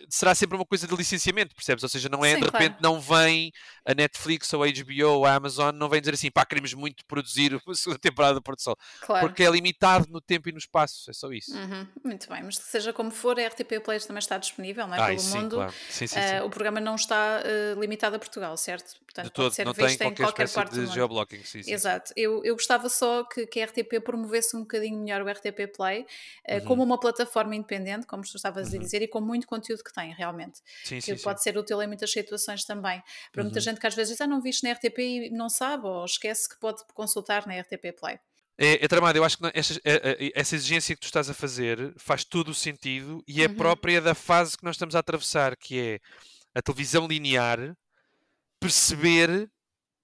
[0.08, 1.82] será sempre uma coisa de licenciamento, percebes?
[1.82, 2.82] Ou seja, não é Sim, de repente claro.
[2.82, 3.52] não vem
[3.84, 7.04] a Netflix ou a HBO ou a Amazon, não vem dizer assim, pá, queremos muito
[7.06, 8.76] produzir a segunda temporada do Porto Sol.
[9.00, 9.26] Claro.
[9.26, 11.56] Porque é limitado no tempo e no espaço, é só isso.
[11.56, 15.06] Uhum, muito bem, mas seja como for, a RTP Play também está disponível, não é?
[15.06, 15.56] Pelo sim, mundo.
[15.56, 15.74] Claro.
[15.88, 18.94] Sim, sim, uh, o programa não está uh, limitado a Portugal, certo?
[19.04, 20.94] Portanto, de todo, pode ser não visto tem em qualquer parte de do mundo.
[20.94, 21.72] geoblocking, sim, sim.
[21.72, 22.12] Exato.
[22.16, 26.02] Eu, eu gostava só que, que a RTP promovesse um bocadinho melhor o RTP Play
[26.02, 26.64] uh, uhum.
[26.64, 28.78] como uma plataforma independente, como tu estavas uhum.
[28.78, 30.60] a dizer, e com muito conteúdo que tem, realmente.
[30.84, 31.50] Sim, que sim, pode sim.
[31.50, 33.02] ser útil em muitas situações também.
[33.32, 33.46] Para uhum.
[33.46, 36.04] muita gente que às vezes diz, ah, não viste na RTP e não sabe, ou
[36.04, 38.18] esquece que pode consultar na RTP Play.
[38.58, 41.34] É, é tramado, eu acho que essa, é, é, essa, exigência que tu estás a
[41.34, 43.54] fazer faz todo o sentido e é uhum.
[43.54, 46.00] própria da fase que nós estamos a atravessar, que é
[46.54, 47.76] a televisão linear
[48.58, 49.50] perceber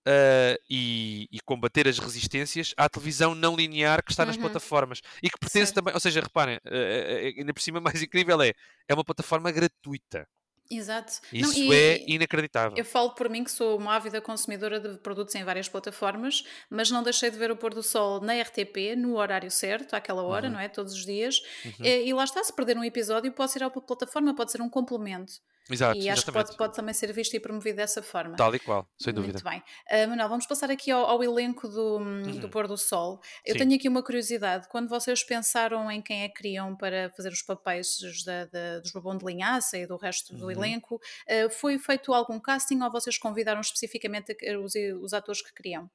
[0.05, 4.43] Uh, e, e, combater as resistências à televisão não linear que está nas uhum.
[4.43, 5.75] plataformas e que pertence Sim.
[5.75, 8.53] também, ou seja, reparem, uh, ainda por cima mais incrível é,
[8.89, 10.27] é uma plataforma gratuita.
[10.71, 11.21] Exato.
[11.33, 12.77] Isso não, e, é inacreditável.
[12.77, 16.91] Eu falo por mim que sou uma ávida consumidora de produtos em várias plataformas, mas
[16.91, 20.47] não deixei de ver o pôr do sol na RTP, no horário certo, àquela hora,
[20.47, 20.55] uhum.
[20.55, 20.69] não é?
[20.69, 21.43] Todos os dias.
[21.65, 21.85] Uhum.
[21.85, 24.69] E, e, lá está, se perder um episódio, posso ir à plataforma, pode ser um
[24.69, 25.35] complemento.
[25.71, 28.37] Exato, e acho que pode, pode, também ser visto e promovido dessa forma.
[28.37, 29.41] Tal e qual, sem dúvida.
[29.43, 29.63] Muito bem.
[29.91, 32.41] Uh, Manuel, vamos passar aqui ao, ao elenco do, uhum.
[32.41, 33.21] do Pôr do Sol.
[33.47, 33.61] Eu Sim.
[33.61, 34.69] tenho aqui uma curiosidade.
[34.69, 38.91] Quando vocês pensaram em quem é que queriam para fazer os papéis da, da, dos
[38.91, 40.51] Babão de Linhaça e do resto do uhum.
[40.51, 45.89] elenco, uh, foi feito algum casting ou vocês convidaram especificamente os, os atores que queriam?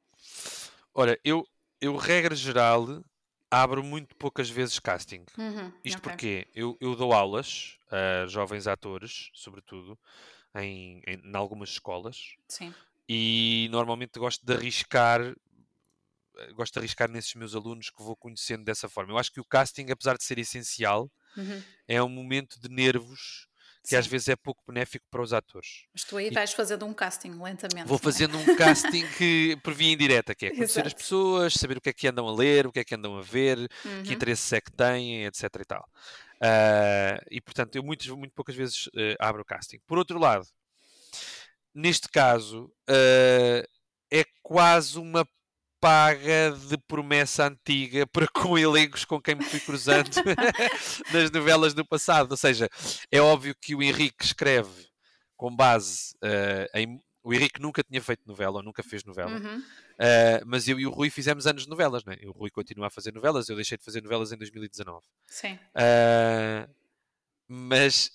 [0.93, 1.45] Olha, eu,
[1.81, 3.03] eu regra geral,
[3.49, 5.25] abro muito poucas vezes casting.
[5.37, 6.09] Uhum, Isto okay.
[6.11, 9.97] porque eu, eu dou aulas a jovens atores, sobretudo,
[10.55, 12.35] em, em, em algumas escolas.
[12.47, 12.73] Sim.
[13.07, 15.21] E normalmente gosto de arriscar
[16.53, 19.11] gosto de arriscar nesses meus alunos que vou conhecendo dessa forma.
[19.11, 21.63] Eu acho que o casting, apesar de ser essencial, uhum.
[21.87, 23.47] é um momento de nervos
[23.87, 23.95] que Sim.
[23.95, 25.85] às vezes é pouco benéfico para os atores.
[25.93, 27.87] Mas tu aí e vais fazendo um casting lentamente.
[27.87, 27.99] Vou é?
[27.99, 30.87] fazendo um casting que por via indireta, que é conhecer Exato.
[30.87, 33.17] as pessoas, saber o que é que andam a ler, o que é que andam
[33.17, 34.03] a ver, uhum.
[34.03, 35.89] que interesses é que têm, etc e tal.
[36.35, 39.79] Uh, e portanto, eu muitas, muito poucas vezes uh, abro o casting.
[39.87, 40.45] Por outro lado,
[41.73, 43.67] neste caso, uh,
[44.11, 45.25] é quase uma
[45.87, 50.09] paga de promessa antiga para com elencos com quem me fui cruzando
[51.13, 52.31] nas novelas do passado.
[52.31, 52.67] Ou seja,
[53.09, 54.89] é óbvio que o Henrique escreve
[55.37, 57.01] com base uh, em.
[57.23, 59.59] O Henrique nunca tinha feito novela, ou nunca fez novela, uhum.
[59.59, 62.15] uh, mas eu e o Rui fizemos anos de novelas, né?
[62.23, 65.05] O Rui continua a fazer novelas, eu deixei de fazer novelas em 2019.
[65.25, 65.59] Sim.
[65.75, 66.73] Uh,
[67.49, 68.09] mas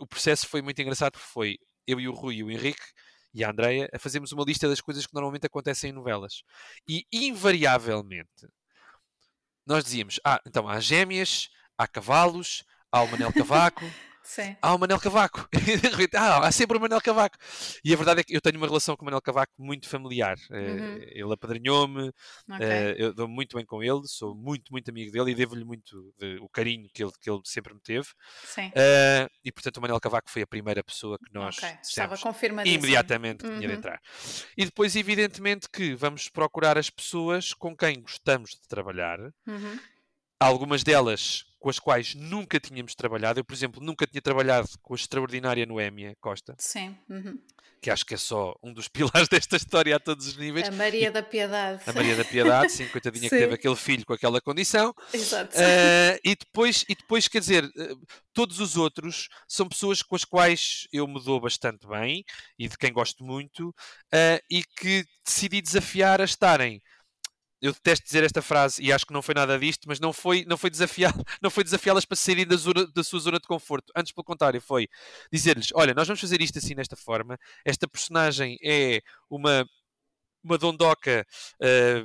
[0.00, 2.82] o processo foi muito engraçado porque foi eu e o Rui e o Henrique
[3.34, 6.42] e a Andreia a fazermos uma lista das coisas que normalmente acontecem em novelas.
[6.88, 8.48] E invariavelmente
[9.66, 13.84] nós dizíamos: ah, então há gêmeas, há cavalos, há o Manel Cavaco,
[14.24, 14.56] Sim.
[14.62, 15.48] há o Manel Cavaco.
[16.14, 17.36] Ah, há sempre o Manel Cavaco.
[17.84, 20.36] E a verdade é que eu tenho uma relação com o Manel Cavaco muito familiar.
[20.50, 20.96] Eh, Uhum.
[21.02, 22.08] Ele apadrinhou-me,
[22.50, 22.60] Ok.
[22.66, 26.12] eh, eu dou muito bem com ele, sou muito, muito amigo dele e devo-lhe muito
[26.18, 28.08] de- o carinho que ele, que ele sempre me teve.
[28.44, 28.70] Sim.
[28.74, 31.68] Eh, e portanto, o Manel Cavaco foi a primeira pessoa que nós ok.
[31.82, 32.16] Estava
[32.64, 33.72] imediatamente que tinha de Uhum.
[33.72, 34.00] entrar.
[34.56, 39.78] E depois, evidentemente, que vamos procurar as pessoas com quem gostamos de trabalhar, Uhum.
[40.40, 43.38] algumas delas com as quais nunca tínhamos trabalhado.
[43.38, 46.98] Eu, por exemplo, nunca tinha trabalhado com a extraordinária Noémia Costa, Sim.
[47.08, 47.38] Uhum.
[47.80, 50.68] que acho que é só um dos pilares desta história a todos os níveis.
[50.68, 51.82] A Maria da Piedade.
[51.86, 53.42] A Maria da Piedade, sim, coitadinha que Sim.
[53.42, 54.92] teve aquele filho com aquela condição.
[55.14, 55.56] Exato.
[55.56, 57.94] Eh, e, depois, e depois, quer dizer, eh,
[58.34, 62.24] todos os outros são pessoas com as quais eu me dou bastante bem
[62.58, 63.72] e de quem gosto muito
[64.12, 66.82] eh, e que decidi desafiar a estarem.
[67.62, 70.44] Eu detesto dizer esta frase e acho que não foi nada disto, mas não foi,
[70.46, 73.92] não foi desafiar, não foi desafiá-las para saírem da, zona- da sua zona de conforto.
[73.96, 74.88] Antes, pelo contrário, foi
[75.32, 77.38] dizer-lhes: olha, nós vamos fazer isto assim, desta forma.
[77.64, 79.64] Esta personagem é uma,
[80.42, 81.24] uma dondoca
[81.60, 82.04] eh,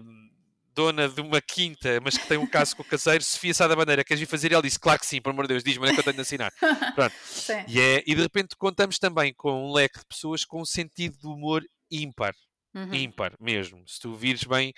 [0.75, 3.75] dona de uma quinta, mas que tem um caso com o caseiro, Sofia Sá da
[3.75, 4.51] Bandeira, queres vir fazer?
[4.51, 6.03] E ela disse, claro que sim, por amor de Deus, diz-me onde é que eu
[6.03, 6.53] tenho de assinar.
[6.93, 7.15] Pronto.
[7.25, 7.63] Sim.
[7.67, 11.17] E, é, e de repente contamos também com um leque de pessoas com um sentido
[11.19, 12.35] de humor ímpar.
[12.75, 12.93] Uhum.
[12.93, 13.83] Ímpar mesmo.
[13.87, 14.71] Se tu vires bem,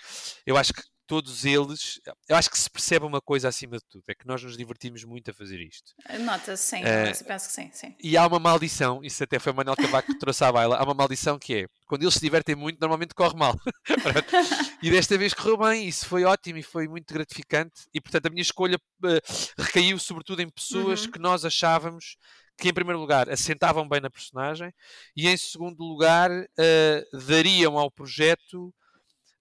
[0.46, 2.00] eu acho que todos eles,
[2.30, 5.04] eu acho que se percebe uma coisa acima de tudo, é que nós nos divertimos
[5.04, 5.92] muito a fazer isto.
[6.20, 6.84] Nota-se, sim.
[6.84, 7.96] Eh, eu penso que sim, sim.
[8.00, 10.84] E há uma maldição, isso até foi o Manuel Cavaco que trouxe à baila, há
[10.84, 13.60] uma maldição que é, quando eles se divertem muito, normalmente corre mal.
[14.84, 17.82] E desta vez correu bem, isso foi ótimo e foi muito gratificante.
[17.94, 19.20] E portanto a minha escolha eh,
[19.58, 21.12] recaiu sobretudo em pessoas Uhum.
[21.12, 22.18] que nós achávamos
[22.60, 24.74] que em primeiro lugar assentavam bem na personagem
[25.16, 28.74] e em segundo lugar eh, dariam ao projeto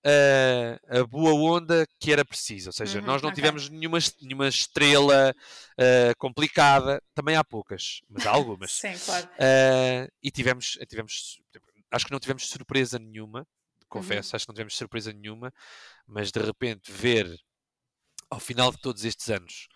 [0.04, 2.68] eh, a boa onda que era preciso.
[2.68, 3.36] Ou seja, Uhum, nós não ok.
[3.36, 5.34] tivemos nenhuma, nenhuma estrela
[5.76, 8.72] eh, complicada, também há poucas, mas há algumas.
[8.72, 9.26] Sim, claro.
[9.34, 11.40] Uh, e tivemos, tivemos,
[11.90, 13.46] acho que não tivemos surpresa nenhuma, Uhum.
[13.88, 15.52] confesso, acho que não tivemos surpresa nenhuma,
[16.06, 17.38] mas de repente ver
[18.30, 19.68] ao final de todos estes anos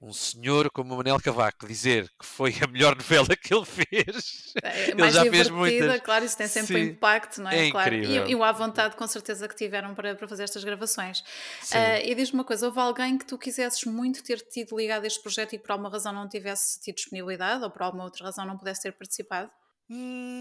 [0.00, 4.52] um senhor como o Manel Cavaco dizer que foi a melhor novela que ele fez.
[4.62, 6.00] É Ele já fez muitas.
[6.02, 6.90] claro, isso tem sempre um Sim.
[6.90, 7.68] impacto, não é?
[7.68, 7.94] É claro.
[7.94, 11.24] E, e o à vontade, com certeza, que tiveram para, para fazer estas gravações.
[11.72, 15.06] Ah, e diz-me uma coisa: houve alguém que tu quisesses muito ter tido ligado a
[15.06, 18.44] este projeto e por alguma razão não tivesse tido disponibilidade ou por alguma outra razão
[18.44, 19.50] não pudesse ter participado?
[19.88, 20.40] Hum,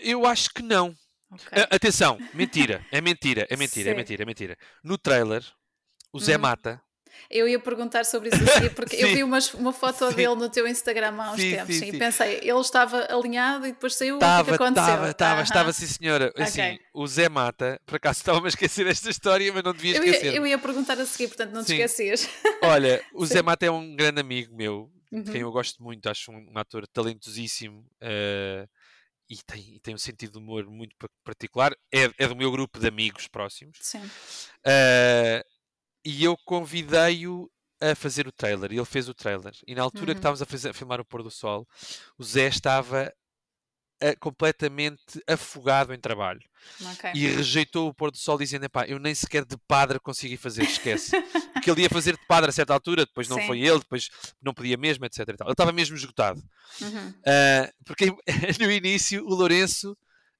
[0.00, 0.94] eu acho que não.
[1.30, 1.46] Ok.
[1.62, 3.96] A- atenção, mentira, é mentira, é mentira, é Sim.
[3.96, 4.58] mentira, é mentira.
[4.82, 5.44] No trailer,
[6.12, 6.42] o Zé Uhum.
[6.42, 6.82] Mata
[7.30, 10.14] Eu ia perguntar sobre isso a seguir, porque eu vi umas- uma foto Sim.
[10.16, 13.72] dele no teu Instagram há uns Sim, tempos sim, e pensei, ele estava alinhado e
[13.72, 14.82] depois saiu o que é que aconteceu?
[14.84, 16.32] estava, estava, estava, sim senhora.
[16.36, 16.80] Assim, Ok.
[16.94, 20.26] o Zé Mata, por acaso estava-me a esquecer desta história, mas não devia Eu esquecer.
[20.32, 22.28] ia, eu ia perguntar a seguir, portanto não te esquecias.
[22.62, 23.24] Olha, o.
[23.26, 25.48] Zé Mata é um grande amigo meu, de quem Uhum.
[25.48, 28.66] eu gosto muito, acho um, um ator talentosíssimo eh,
[29.30, 31.72] e, tem, e tem um sentido de humor muito pa- particular.
[31.92, 33.78] É, é do meu grupo de amigos próximos.
[33.80, 34.02] Sim.
[34.66, 35.44] Eh,
[36.04, 39.52] e eu convidei-o a fazer o trailer, e ele fez o trailer.
[39.66, 40.14] E na altura Uhum.
[40.14, 41.66] que estávamos a, fazer- a filmar o Pôr do Sol,
[42.18, 43.12] o Zé estava
[44.00, 46.40] eh, completamente afogado em trabalho
[46.92, 47.12] Ok.
[47.14, 51.12] e rejeitou o pôr do sol dizendo, eu nem sequer de padre consegui fazer, esquece.
[51.52, 53.46] Porque ele ia fazer de padre a certa altura, depois não Sim.
[53.46, 54.10] foi ele, depois
[54.42, 55.20] não podia mesmo, etc.
[55.28, 56.42] Ele estava mesmo esgotado.
[56.82, 57.14] Uhum.
[57.24, 58.06] Ah, porque
[58.60, 59.96] no início o Lourenço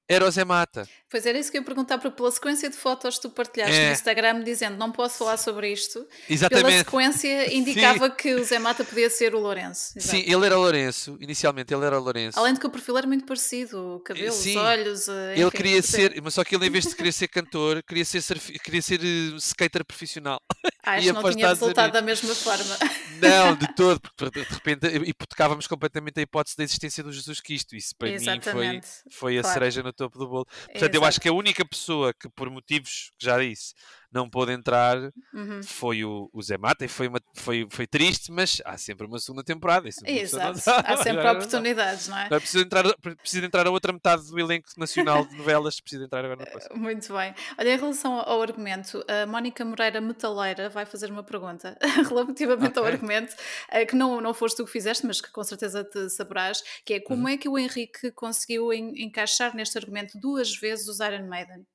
[0.07, 0.87] era o Zé Mata.
[1.09, 3.73] Pois era isso que eu ia perguntar, porque pela sequência de fotos que tu partilhaste
[3.75, 3.87] É.
[3.87, 6.77] no Instagram dizendo não posso falar sobre isto, pela Exatamente.
[6.79, 9.97] sequência indicava que o Zé Mata podia ser o Lourenço.
[9.97, 10.17] Exato.
[10.17, 12.37] Sim, ele era o Lourenço, inicialmente ele era o Lourenço.
[12.37, 14.57] Além de que o perfil era muito parecido, o cabelo, Sim.
[14.57, 15.07] os olhos.
[15.07, 15.91] eh, Ele enfim, queria sim.
[15.91, 18.81] ser, mas só que ele em vez de querer ser cantor, queria ser, surf- queria
[18.81, 20.39] ser eh, skater profissional.
[20.83, 22.77] Ah, ia isto não tinha resultado da mesma forma.
[23.21, 27.73] Não, de todo, porque de repente hipotecávamos completamente a hipótese da existência do Jesus Cristo.
[27.73, 28.87] Isso para mim foi, Exatamente.
[29.09, 29.53] foi a Claro.
[29.53, 30.45] cereja no topo do bolo.
[30.45, 31.05] Portanto, eu Exato.
[31.05, 33.73] acho que a única pessoa que, por motivos que já disse,
[34.15, 34.97] não pôde entrar
[35.33, 35.61] Uhum.
[35.63, 39.19] foi o, o Zé Mata e foi, uma, foi, foi triste, mas há sempre uma
[39.19, 39.89] segunda temporada.
[40.01, 40.59] Não Exato.
[40.59, 42.25] sabe, Há sempre agora não oportunidades, não é?
[42.25, 42.83] Agora precisa entrar,
[43.21, 46.75] precisa entrar a outra metade do elenco nacional de novelas, precisa entrar agora na próxima.
[46.75, 47.35] Muito bem.
[47.57, 51.77] Olha, em relação ao ao argumento, a Mónica Moreira Metaleira vai fazer uma pergunta
[52.09, 52.93] relativamente ao Ok.
[52.95, 53.35] argumento,
[53.69, 56.93] eh, que não, não foste tu que fizeste, mas que com certeza te saberás, que
[56.93, 57.03] é Uhum.
[57.03, 61.65] como é que o Henrique conseguiu en- encaixar neste argumento duas vezes os Iron Maiden?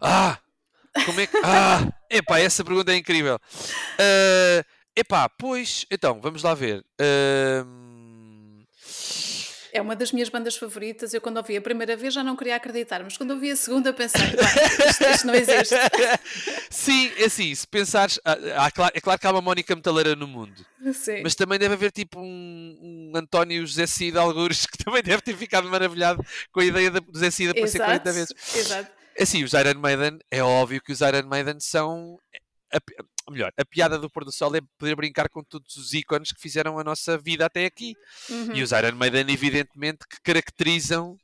[0.00, 0.38] Ah!
[1.06, 1.36] Como é que.
[1.42, 1.88] Ah!
[2.10, 3.38] Epá, essa pergunta é incrível.
[3.98, 4.64] Ah,
[4.96, 5.86] epá, pois.
[5.90, 6.84] Então, vamos lá ver.
[7.00, 8.64] Ahm,
[9.72, 11.14] É uma das minhas bandas favoritas.
[11.14, 13.90] Eu, quando ouvi a primeira vez, já não queria acreditar, mas quando ouvi a segunda,
[13.94, 14.20] pensei,
[14.88, 15.74] isto, isto não existe.
[16.68, 18.32] Sim, é assim, se pensares, há,
[18.66, 21.22] há, é claro que há uma Mónica Metaleira no mundo, Sim.
[21.22, 25.34] mas também deve haver tipo um, um António José Cida Algures que também deve ter
[25.36, 28.34] ficado maravilhado com a ideia do José Cida aparecer 40 vezes.
[28.54, 29.01] Exato.
[29.18, 32.18] Assim, os Iron Maiden, é óbvio que os Iron Maiden são.
[32.72, 35.92] A, a, melhor, a piada do pôr do sol é poder brincar com todos os
[35.92, 37.94] ícones que fizeram a nossa vida até aqui.
[38.30, 38.54] Uhum.
[38.54, 41.18] E os Iron Maiden, evidentemente, que caracterizam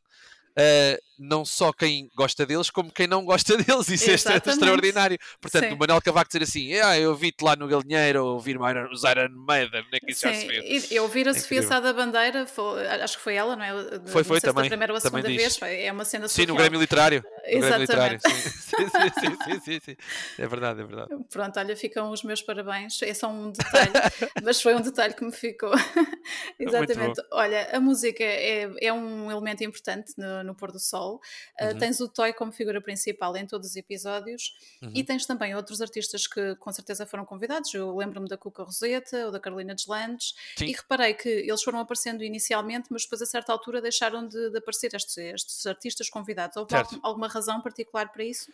[0.59, 3.89] Uh, não só quem gosta deles, como quem não gosta deles.
[3.89, 4.49] Isso Exatamente.
[4.49, 5.19] é extraordinário.
[5.41, 5.73] Portanto, Sim.
[5.75, 8.57] o Manel Cavaco dizer assim: ah, eu vi-te lá no galinheiro a ouvir
[8.93, 10.87] os Iron Maiden, nem que isso já se Sim, vê.
[10.91, 11.63] eu ouvir a É Sofia.
[11.63, 13.99] Sá da Bandeira, foi- acho que foi ela, não é?
[13.99, 15.43] De- Foi, não foi, também, primeira ou a também segunda diz.
[15.43, 16.57] vez, foi- é uma cena Sim, no surreal.
[16.59, 17.25] Grêmio Literário.
[17.53, 18.19] No Grêmio Literário.
[18.25, 18.59] Exatamente.
[18.69, 18.79] Sim.
[18.79, 19.97] Sim, sim, sim, sim, sim.
[20.39, 21.09] É verdade, é verdade.
[21.31, 23.01] Pronto, olha, ficam os meus parabéns.
[23.03, 23.91] É só um detalhe,
[24.43, 25.73] mas foi um detalhe que me ficou.
[26.59, 27.21] Exatamente.
[27.33, 31.21] Olha, a música é, é um elemento importante no, no pôr do sol.
[31.61, 31.79] Uh, Uhum.
[31.79, 34.91] tens o Toy como figura principal em todos os episódios Uhum.
[34.95, 37.73] e tens também outros artistas que com certeza foram convidados.
[37.73, 40.65] Eu lembro-me da Cuca Roseta ou da Carolina Deslandes Sim.
[40.67, 44.59] e reparei que eles foram aparecendo inicialmente, mas depois a certa altura deixaram de, de
[44.59, 46.57] aparecer estes, estes artistas convidados.
[46.57, 46.95] Houve Certo.
[46.97, 48.51] algum- alguma razão particular para isso?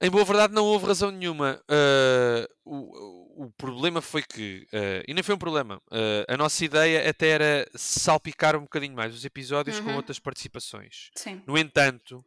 [0.00, 1.62] Em boa verdade, não houve razão nenhuma.
[1.70, 6.64] Uh, o, o problema foi que, uh, e nem foi um problema, uh, a nossa
[6.64, 9.96] ideia até era salpicar um bocadinho mais os episódios com Uhum.
[9.96, 11.10] outras participações.
[11.16, 11.42] Sim.
[11.46, 12.24] No entanto,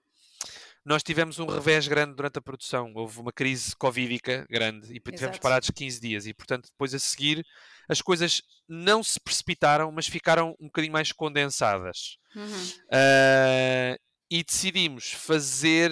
[0.86, 2.94] nós tivemos um revés grande durante a produção.
[2.96, 5.42] Houve uma crise covídica grande e tivemos Exato.
[5.42, 6.26] parados 15 dias.
[6.26, 7.46] E, portanto, depois a seguir,
[7.90, 12.18] as coisas não se precipitaram, mas ficaram um bocadinho mais condensadas.
[12.36, 12.64] Uhum.
[12.86, 14.00] Uh,
[14.32, 15.92] e decidimos fazer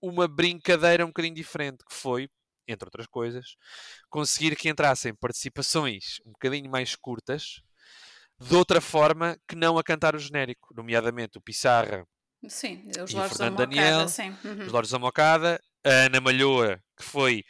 [0.00, 2.28] uma brincadeira um bocadinho diferente, que foi,
[2.72, 3.56] entre outras coisas,
[4.08, 7.60] conseguir que entrassem participações um bocadinho mais curtas,
[8.38, 12.06] de outra forma que não a cantar o genérico, nomeadamente o Pissarra,
[12.48, 14.36] Sim, os E Lores da Fernando Mocada, Daniel, sim.
[14.44, 14.66] Uhum.
[14.66, 17.44] os Lourdes da Mocada, a Ana Malhoa, que foi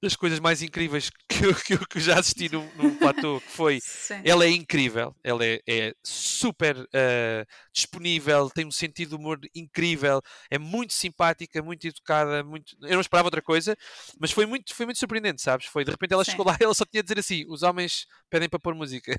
[0.00, 3.40] das coisas mais incríveis que eu, que eu- que eu já assisti num, num platô,
[3.40, 4.20] que foi Sim.
[4.24, 10.20] ela é incrível, ela é, é super eh, disponível, tem um sentido de humor incrível,
[10.50, 12.76] é muito simpática, muito educada, muito...
[12.82, 13.76] eu não esperava outra coisa,
[14.20, 15.66] mas foi muito, foi muito surpreendente, sabes?
[15.66, 16.30] Foi de repente ela Sim.
[16.32, 19.18] chegou lá e ela só tinha a dizer assim: os homens pedem para pôr música,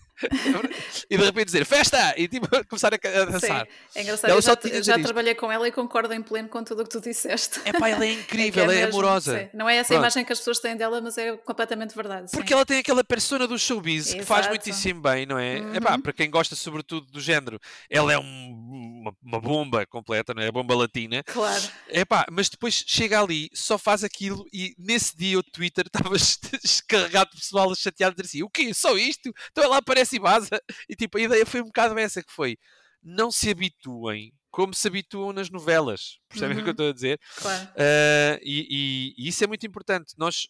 [1.10, 2.14] e de repente dizer festa!
[2.18, 3.66] E tipo, começar a, a dançar.
[3.66, 4.30] Sim, é engraçado.
[4.30, 5.04] Ela Eu só já, já isto.
[5.04, 7.60] trabalhei com ela e concordo em pleno com tudo o que tu disseste.
[7.66, 9.50] Epá, ela é É que incrível, é, mesmo, amorosa.
[9.54, 10.02] Não é essa Pronto.
[10.02, 12.32] imagem que as pessoas têm dela, mas é completamente verdade.
[12.32, 12.54] Porque sim.
[12.54, 14.50] ela tem aquela persona do showbiz que faz Exato.
[14.50, 15.58] muitíssimo bem, não é?
[15.76, 16.02] Epá, Uhum.
[16.02, 20.48] para quem gosta sobretudo do género, ela é um- uma, uma bomba completa, não é?
[20.48, 21.24] A bomba latina.
[21.24, 21.64] Claro.
[21.88, 26.16] Epá, mas depois chega ali, só faz aquilo e nesse dia o Twitter estava
[26.62, 28.74] descarregado de pessoal chateado a dizer assim: o quê?
[28.74, 29.34] Só isto?
[29.52, 30.62] Então ela aparece e vaza.
[30.88, 32.58] E tipo, a ideia foi um bocado essa que foi:
[33.04, 36.18] não se habituem como se habituam nas novelas.
[36.30, 36.72] Percebem o que eu Uhum.
[36.72, 37.20] estou a dizer?
[37.38, 37.66] Claro.
[37.70, 40.14] Uh, e, e- e isso é muito importante.
[40.18, 40.48] Nós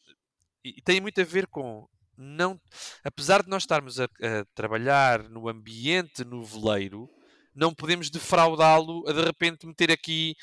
[0.64, 2.60] e tem muito a ver com não,
[3.04, 7.10] apesar de nós estarmos a, a trabalhar no ambiente noveleiro,
[7.56, 10.36] não podemos defraudá-lo a de repente meter aqui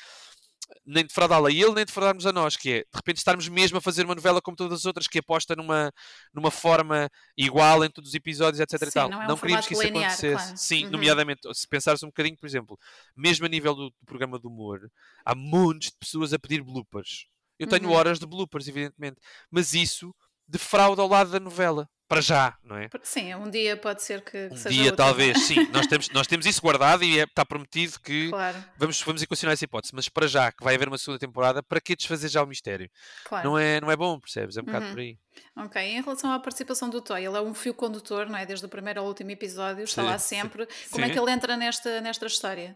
[0.85, 3.81] nem defraudá-lo a ele, nem defraudarmos a nós, que é de repente estarmos mesmo a
[3.81, 5.91] fazer uma novela como todas as outras, que aposta numa,
[6.33, 8.89] numa forma igual em todos os episódios, etc.
[8.89, 10.43] Sim, não é um queríamos que isso linear, acontecesse.
[10.45, 10.57] claro.
[10.57, 10.91] Sim, Uhum.
[10.91, 12.77] nomeadamente, se pensares um bocadinho, por exemplo,
[13.15, 14.91] mesmo a nível do, do programa de humor,
[15.25, 17.25] há montes de pessoas a pedir bloopers.
[17.59, 17.95] Eu tenho Uhum.
[17.95, 20.13] horas de bloopers, evidentemente, mas isso
[20.47, 21.89] defrauda ao lado da novela.
[22.07, 22.89] Para já, não é?
[23.03, 25.55] Sim, um dia pode ser que, que Um seja dia, talvez, sim.
[25.73, 29.53] Nós temos, nós temos isso guardado e é- está prometido que Claro, vamos, vamos equacionar
[29.53, 29.93] essa hipótese.
[29.93, 32.89] Mas para já, que vai haver uma segunda temporada, para que desfazer já o mistério?
[33.25, 33.49] claro.
[33.49, 34.55] Não, é, não é bom, percebes?
[34.55, 34.91] É um bocado Uhum.
[34.91, 35.17] por aí.
[35.57, 38.45] Ok, em relação à participação do Toy, ele é um fio condutor, não é?
[38.45, 40.65] Desde o primeiro ao último episódio, está Sim, lá sim, sempre.
[40.89, 41.13] Como é sim.
[41.13, 42.75] que ele entra nesta, nesta história?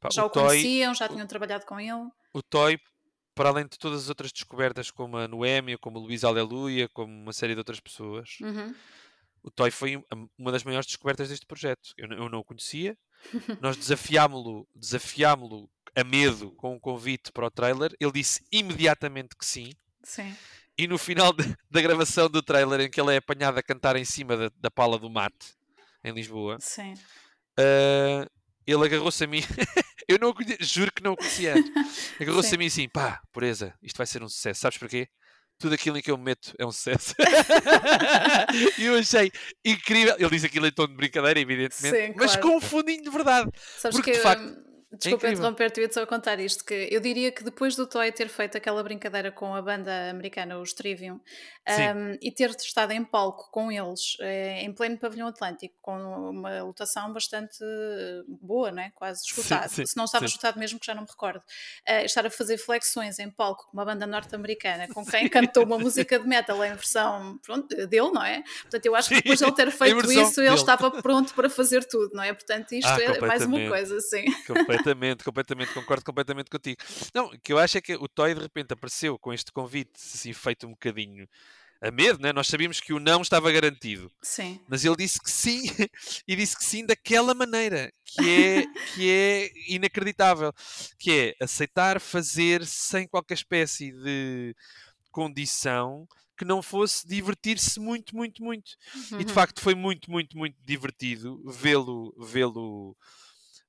[0.00, 2.08] Pá, já o, o, Toy, conheciam, já tinham trabalhado com ele?
[2.34, 2.76] o Toy,
[3.38, 7.12] para além de todas as outras descobertas, como a Noémia, como o Luís Aleluia, como
[7.12, 8.74] uma série de outras pessoas, Uhum.
[9.42, 11.94] o Toy foi um- uma das maiores descobertas deste projeto.
[11.96, 12.98] Eu, eu não o conhecia.
[13.60, 17.94] Nós desafiámo-lo desafiámo a medo com um convite para o trailer.
[18.00, 19.72] Ele disse imediatamente que sim.
[20.02, 20.36] Sim.
[20.76, 23.96] E no final de- da gravação do trailer, em que ele é apanhado a cantar
[23.96, 25.54] em cima da, da pala do mate,
[26.04, 26.94] em Lisboa, Sim.
[27.58, 28.28] ah,
[28.66, 29.40] ele agarrou-se a mim.
[30.08, 31.54] eu não conhecia, juro que não o conhecia.
[32.20, 34.60] Agarrou-se a mim assim: pá, pureza, isto vai ser um sucesso.
[34.60, 35.08] Sabes porquê?
[35.58, 37.14] Tudo aquilo em que eu me meto é um sucesso.
[38.78, 39.30] E eu achei
[39.64, 40.14] incrível.
[40.18, 42.48] Ele disse aquilo em tom de brincadeira, evidentemente, Sim, mas claro.
[42.48, 43.50] com um fundinho de verdade.
[43.78, 44.56] Sabes Porque, que de facto-
[44.90, 48.10] Desculpa é interromper-te, eu ia só contar isto, que eu diria que depois do Toy
[48.10, 51.20] ter feito aquela brincadeira com a banda americana, os Trivium,
[51.68, 55.92] um, e ter estado em palco com eles, eh, em pleno pavilhão Atlântico, com
[56.30, 57.58] uma lotação bastante
[58.26, 58.90] boa, não é?
[58.94, 62.30] quase esgotado, se não estava esgotado mesmo, que já não me recordo, uh, estar a
[62.30, 66.64] fazer flexões em palco com uma banda norte-americana, com quem cantou uma música de metal
[66.64, 68.42] em versão pronto, dele, não é?
[68.62, 71.84] Portanto, eu acho que depois de ele ter feito isso, ele estava pronto para fazer
[71.84, 72.32] tudo, não é?
[72.32, 74.24] Portanto, isto ah, é mais uma coisa, sim.
[74.78, 76.80] Completamente, completamente, concordo completamente contigo.
[77.14, 79.92] Não, o que eu acho é que o Toy de repente apareceu com este convite,
[79.96, 81.28] assim, feito um bocadinho
[81.80, 82.32] a medo, né?
[82.32, 84.10] nós sabíamos que o não estava garantido.
[84.20, 84.60] Sim.
[84.68, 85.62] Mas ele disse que sim,
[86.26, 90.52] e disse que sim daquela maneira, que é, que é inacreditável,
[90.98, 94.54] que é aceitar fazer sem qualquer espécie de
[95.12, 96.06] condição
[96.36, 98.72] que não fosse divertir-se muito, muito, muito.
[98.94, 99.20] Uhum.
[99.20, 99.34] E de uhum.
[99.34, 102.96] facto foi muito, muito, muito divertido vê-lo vê-lo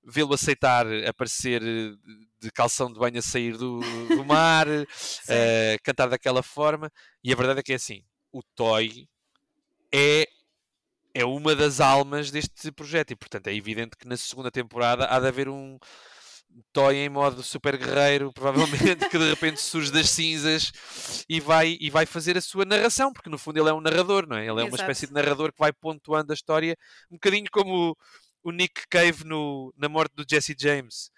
[0.04, 1.62] vê-lo aceitar aparecer
[2.40, 4.84] de calção de banho a sair do, do mar, uh,
[5.84, 6.92] cantar daquela forma.
[7.24, 9.08] E a verdade é que é assim: o Toy
[9.94, 10.28] é,
[11.14, 15.20] é uma das almas deste projeto, e portanto é evidente que na segunda temporada há
[15.20, 15.78] de haver um.
[16.74, 20.72] Toy em modo super guerreiro, provavelmente, que de repente surge das cinzas
[21.30, 24.26] e vai, e vai fazer a sua narração, porque no fundo ele é um narrador,
[24.28, 24.48] não é?
[24.48, 24.68] Ele é Exato.
[24.70, 26.76] uma espécie de narrador que vai pontuando a história,
[27.12, 27.96] um bocadinho como
[28.50, 31.12] o Nick Cave no, na morte do Jesse James,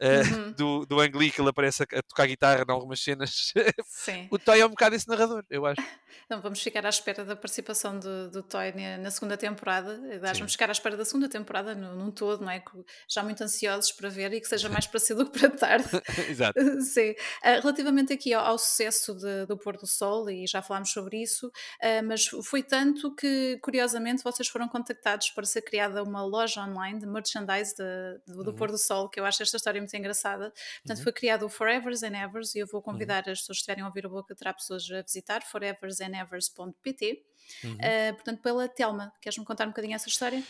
[0.00, 0.52] uh, uhum.
[0.52, 3.52] do, do Ang Lee, que ele aparece a, a tocar guitarra em algumas cenas.
[4.30, 5.82] o Toy é um bocado esse narrador, eu acho.
[6.24, 10.00] Então vamos ficar à espera da participação do, do Toy na, na segunda temporada.
[10.10, 12.64] Aliás, vamos ficar à espera da segunda temporada no, num todo, não é?
[13.06, 15.88] Já muito ansiosos para ver e que seja mais para cedo do que para tarde.
[16.28, 16.58] Exato.
[16.80, 17.10] Sim.
[17.10, 21.22] Uh, relativamente aqui ao, ao sucesso de, do Pôr do Sol, e já falámos sobre
[21.22, 26.62] isso, uh, mas foi tanto que, curiosamente, vocês foram contactados para ser criada uma loja
[26.62, 28.56] online de merchandise de, do, do uhum.
[28.56, 30.52] Pôr do Sol, que eu acho esta história muito engraçada.
[30.78, 31.04] Portanto, uhum.
[31.04, 33.32] foi criado o Forevers and Evers e eu vou convidar uhum.
[33.32, 37.24] as pessoas que estiverem a ouvir a boca, terá pessoas a visitar foreversandevers.pt.
[37.64, 37.72] Uhum.
[37.74, 40.42] Uh, portanto, pela Telma, queres-me contar um bocadinho essa história?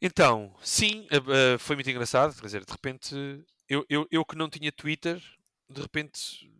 [0.00, 2.34] Então, sim, uh, foi muito engraçado.
[2.34, 3.14] Quer dizer, de repente,
[3.68, 5.22] eu, eu, eu que não tinha Twitter,
[5.68, 6.50] de repente.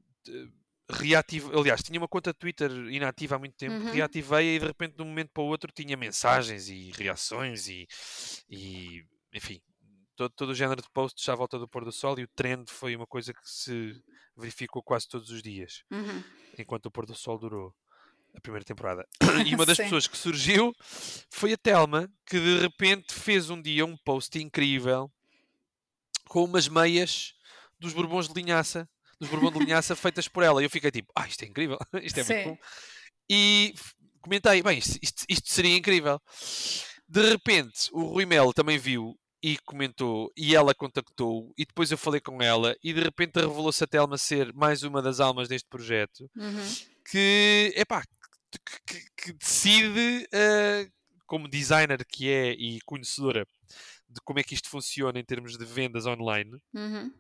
[0.91, 3.93] Reative, aliás, tinha uma conta de Twitter inativa há muito tempo, uhum.
[3.93, 7.89] reativei e de repente de um momento para o outro tinha mensagens e reações e,
[8.51, 9.63] e enfim,
[10.15, 12.71] todo, todo o género de posts à volta do pôr do sol e o trend
[12.71, 14.03] foi uma coisa que se
[14.37, 16.23] verificou quase todos os dias, uhum.
[16.59, 17.75] enquanto o pôr do sol durou
[18.35, 19.07] a primeira temporada.
[19.47, 20.75] E uma das pessoas que surgiu
[21.31, 25.11] foi a Telma, que de repente fez um dia um post incrível
[26.29, 27.35] com umas meias
[27.79, 28.89] dos Bourbons de linhaça
[29.21, 30.63] dos Bourbon de linhaça feitas por ela.
[30.63, 32.35] E eu fiquei tipo, ah, isto é incrível, isto é Sim.
[32.35, 32.59] muito bom.
[33.31, 33.75] E
[34.21, 36.21] comentei, bem, isto, isto, isto, seria incrível.
[37.09, 41.99] De repente, o Rui Melo também viu e comentou, e ela contactou, e depois eu
[41.99, 45.69] falei com ela, e de repente revelou-se a Telma ser mais uma das almas deste
[45.69, 46.75] projeto, uhum.
[47.11, 48.03] que, epá,
[48.51, 50.91] que, que, que decide, uh,
[51.27, 53.47] como designer que é e conhecedora
[54.09, 57.13] de como é que isto funciona em termos de vendas online, uhum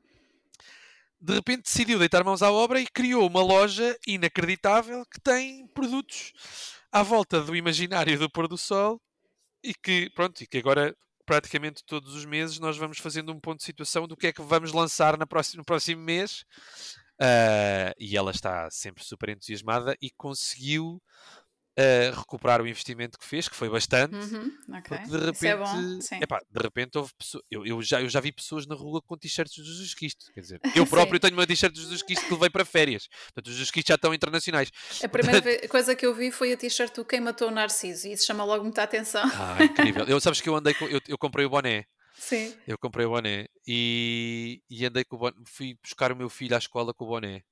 [1.24, 6.32] de repente decidiu deitar mãos à obra e criou uma loja inacreditável que tem produtos
[6.92, 9.00] à volta do imaginário do pôr do sol
[9.62, 10.94] e que, pronto, e que agora
[11.24, 14.42] praticamente todos os meses nós vamos fazendo um ponto de situação do que é que
[14.42, 16.44] vamos lançar na próxima, no próximo mês.
[17.14, 21.00] Uh, e ela está sempre super entusiasmada e conseguiu
[21.76, 24.14] a recuperar o investimento que fez, que foi bastante.
[24.14, 24.98] Uhum, okay.
[24.98, 28.66] De repente, é epá, de repente houve pessoas, eu, eu, já, eu já vi pessoas
[28.66, 30.26] na rua com t-shirts do Jesus Cristo.
[30.32, 33.08] Quer dizer, eu próprio tenho uma t-shirt do Jesus Cristo que levei para férias.
[33.08, 34.70] Portanto, os Jesus Cristo já estão internacionais.
[35.02, 35.68] A primeira Portanto...
[35.68, 38.44] coisa que eu vi foi a t-shirt do Quem Matou o Narciso e isso chama
[38.44, 39.24] logo muita atenção.
[39.34, 40.04] Ah, incrível.
[40.06, 41.84] Eu sabes que eu andei com, eu, eu comprei o boné.
[42.16, 42.54] Sim.
[42.66, 46.54] Eu comprei o boné e, e andei com o boné, fui buscar o meu filho
[46.54, 47.42] à escola com o boné.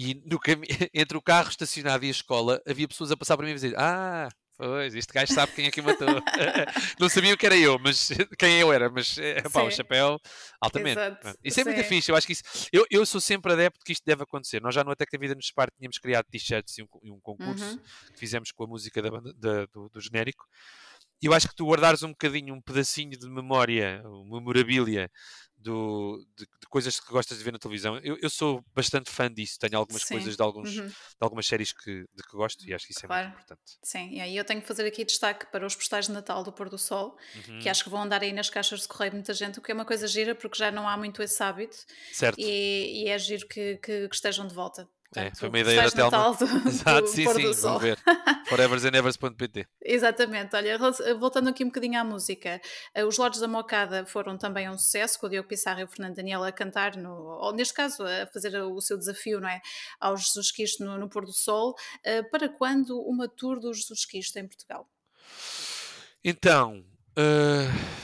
[0.00, 0.40] E no
[0.94, 3.74] entre o carro estacionado e a escola havia pessoas a passar para mim e dizer:
[3.76, 6.08] Ah, pois, este gajo sabe quem é que matou.
[6.98, 10.18] não sabiam que era eu, mas quem eu era, mas é, pá, o chapéu
[10.58, 10.98] altamente.
[10.98, 11.38] Exato.
[11.44, 11.70] Isso é Sim.
[11.70, 12.42] muito fixe, eu acho que isso.
[12.72, 14.62] Eu, eu sou sempre adepto que isto deve acontecer.
[14.62, 17.62] Nós já no Até Vida nos Separe tínhamos criado t-shirts e um, e um concurso
[17.62, 17.78] uhum.
[18.14, 20.46] que fizemos com a música da da, do, do genérico.
[21.22, 25.10] E eu acho que tu guardares um bocadinho, um pedacinho de memória, memorabilia
[25.60, 27.98] do, de, de, coisas que gostas de ver na televisão.
[27.98, 30.14] Eu, eu sou bastante fã disso, tenho algumas Sim.
[30.14, 30.88] coisas de, alguns, uhum.
[30.88, 33.24] de algumas séries que, de que gosto e acho que isso claro.
[33.24, 33.78] é muito importante.
[33.82, 36.52] Sim, e aí eu tenho que fazer aqui destaque para os postais de Natal do
[36.52, 37.16] Pôr do Sol,
[37.46, 37.58] uhum.
[37.58, 39.74] que acho que vão andar aí nas caixas de correio muita gente, o que é
[39.74, 41.76] uma coisa gira porque já não há muito esse hábito
[42.12, 42.38] certo.
[42.38, 45.90] E, e é giro que, que, que estejam de volta é, foi uma ideia da
[45.90, 46.36] Telma.
[46.36, 47.98] Do, Exato, do sim, sim, vou ver.
[48.48, 50.78] Foreversandevers.pt Exatamente, olha,
[51.18, 52.60] voltando aqui um bocadinho à música,
[52.94, 55.88] eh, os Lordes da Mocada foram também um sucesso, com o Diogo Pissarro e o
[55.88, 59.60] Fernando Daniel a cantar, no, ou neste caso a fazer o seu desafio não é,
[59.98, 61.74] ao Jesus Cristo no, no Pôr do Sol.
[62.04, 64.88] Eh, para quando uma tour do Jesus Cristo em Portugal?
[66.22, 66.84] Então,
[67.16, 68.00] uh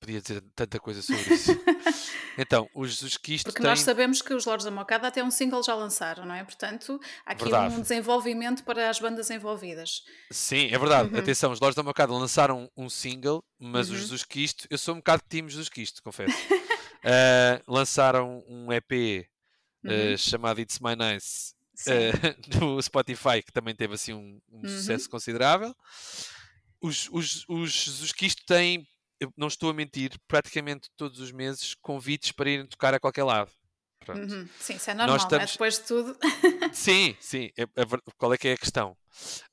[0.00, 1.52] Podia dizer tanta coisa sobre isso.
[2.38, 5.62] então, o Jesus Cristo Porque nós sabemos que os Lordes da Mocada até um single
[5.62, 6.42] já lançaram, não é?
[6.42, 7.74] Portanto, há aqui verdade.
[7.74, 10.02] um desenvolvimento para as bandas envolvidas.
[10.30, 11.12] Sim, é verdade.
[11.12, 11.20] Uhum.
[11.20, 13.96] Atenção, os Lordes da Mocada lançaram um single, mas uhum.
[13.96, 14.66] o Jesus Cristo...
[14.70, 16.34] Eu sou um bocado de time Jesus Cristo, confesso.
[16.50, 18.90] uh, lançaram um EP
[19.84, 20.16] uh, uhum.
[20.16, 21.52] chamado It's My Nice
[21.86, 24.68] uh, no Spotify, que também teve assim um, um uhum.
[24.68, 25.76] sucesso considerável.
[26.80, 28.86] Os, os, os Jesus Cristo têm
[29.36, 33.50] não estou a mentir, praticamente todos os meses convites para irem tocar a qualquer lado.
[34.08, 34.48] Uhum.
[34.58, 35.18] Sim, isso é normal, é?
[35.18, 35.50] estamos...
[35.50, 35.52] é?
[35.52, 36.16] depois de tudo.
[36.72, 37.50] sim, sim.
[37.56, 37.84] É, é,
[38.16, 38.96] qual é que é a questão?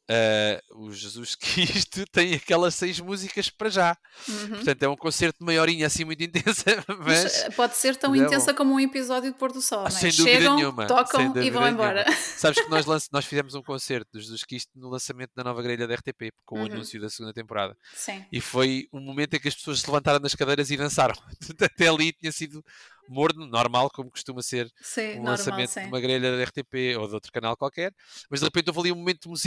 [0.08, 3.98] Uh, o Jesus Cristo tem aquelas seis músicas para já.
[4.30, 4.50] Uhum.
[4.50, 6.64] Portanto, é um concerto de maiorinha assim muito intensa.
[6.88, 8.58] Mas, mas eh, pode ser tão intensa bom.
[8.58, 9.86] como um episódio de Pôr do Sol.
[9.86, 10.12] Ah, é?
[10.12, 12.06] Chegam, nenhuma, tocam e vão embora.
[12.14, 15.88] Sabes que nós, nós fizemos um concerto do Jesus Cristo no lançamento da nova grelha
[15.88, 16.64] da RTP, com uhum.
[16.64, 17.76] o anúncio da segunda temporada.
[17.96, 18.24] Sim.
[18.32, 21.16] E foi um momento em que as pessoas se levantaram nas cadeiras e dançaram.
[21.60, 22.64] Até ali tinha sido
[23.08, 25.82] morno, normal, como costuma ser sim, um normal, lançamento sim.
[25.82, 27.94] de uma grelha da RTP ou de outro canal qualquer,
[28.30, 29.45] mas de repente houve ali um momento musical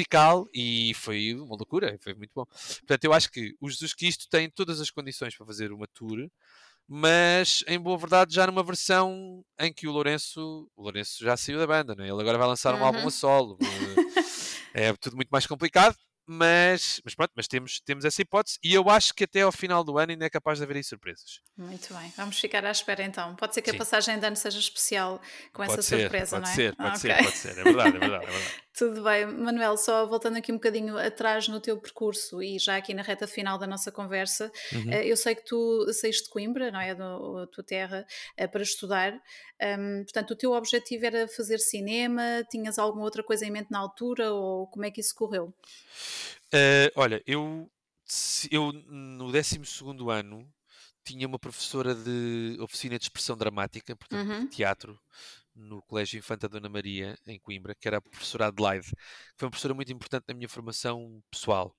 [0.55, 2.45] e foi uma loucura, foi muito bom.
[2.45, 6.29] Portanto, eu acho que o Jesus Cristo tem todas as condições para fazer uma tour,
[6.87, 11.59] mas em boa verdade já numa versão em que o Lourenço, o Lourenço já saiu
[11.59, 12.09] da banda, não é?
[12.09, 12.85] ele agora vai lançar um uhum.
[12.85, 13.59] álbum a solo.
[14.73, 15.97] é tudo muito mais complicado,
[16.31, 19.83] mas, mas pronto, mas temos, temos essa hipótese e eu acho que até ao final
[19.83, 21.41] do ano ainda é capaz de haver aí surpresas.
[21.57, 23.35] Muito bem, vamos ficar à espera então.
[23.37, 23.77] Pode ser que Sim.
[23.77, 25.23] a passagem de ano seja especial
[25.55, 26.55] com pode essa ser, surpresa, não é?
[26.55, 27.25] Ser, pode ah, ser, okay.
[27.25, 28.55] pode ser, é verdade, é verdade, é verdade.
[28.79, 32.95] Tudo bem, Manuel, só voltando aqui um bocadinho atrás no teu percurso e já aqui
[32.95, 34.93] na reta final da nossa conversa, uhum.
[34.93, 36.95] Eh, eu sei que tu saíste de Coimbra, não é?
[36.95, 37.19] Da
[37.49, 38.07] tua terra,
[38.37, 39.21] eh, para estudar.
[39.61, 42.23] Um, portanto, o teu objetivo era fazer cinema?
[42.49, 45.53] Tinhas alguma outra coisa em mente na altura ou como é que isso correu?
[46.55, 47.69] Uh, olha, eu,
[48.49, 49.59] eu no 12
[50.09, 50.49] ano
[51.03, 54.45] tinha uma professora de oficina de expressão dramática, portanto, uhum.
[54.45, 55.01] de teatro,
[55.59, 59.51] no Colégio Infanta Dona Maria, em Coimbra, que era a professora Adelaide, que foi uma
[59.51, 61.75] professora muito importante na minha formação pessoal.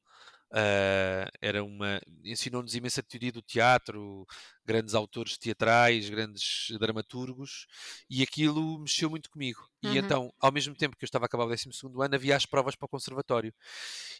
[0.51, 4.25] Uh, era uma ensinou-nos imensa teoria do teatro,
[4.65, 7.67] grandes autores teatrais, grandes dramaturgos,
[8.09, 9.61] e aquilo mexeu muito comigo.
[9.83, 9.93] Uhum.
[9.93, 11.69] E então, ao mesmo tempo que eu estava a acabar o 12
[12.01, 13.53] ano, havia as provas para o conservatório.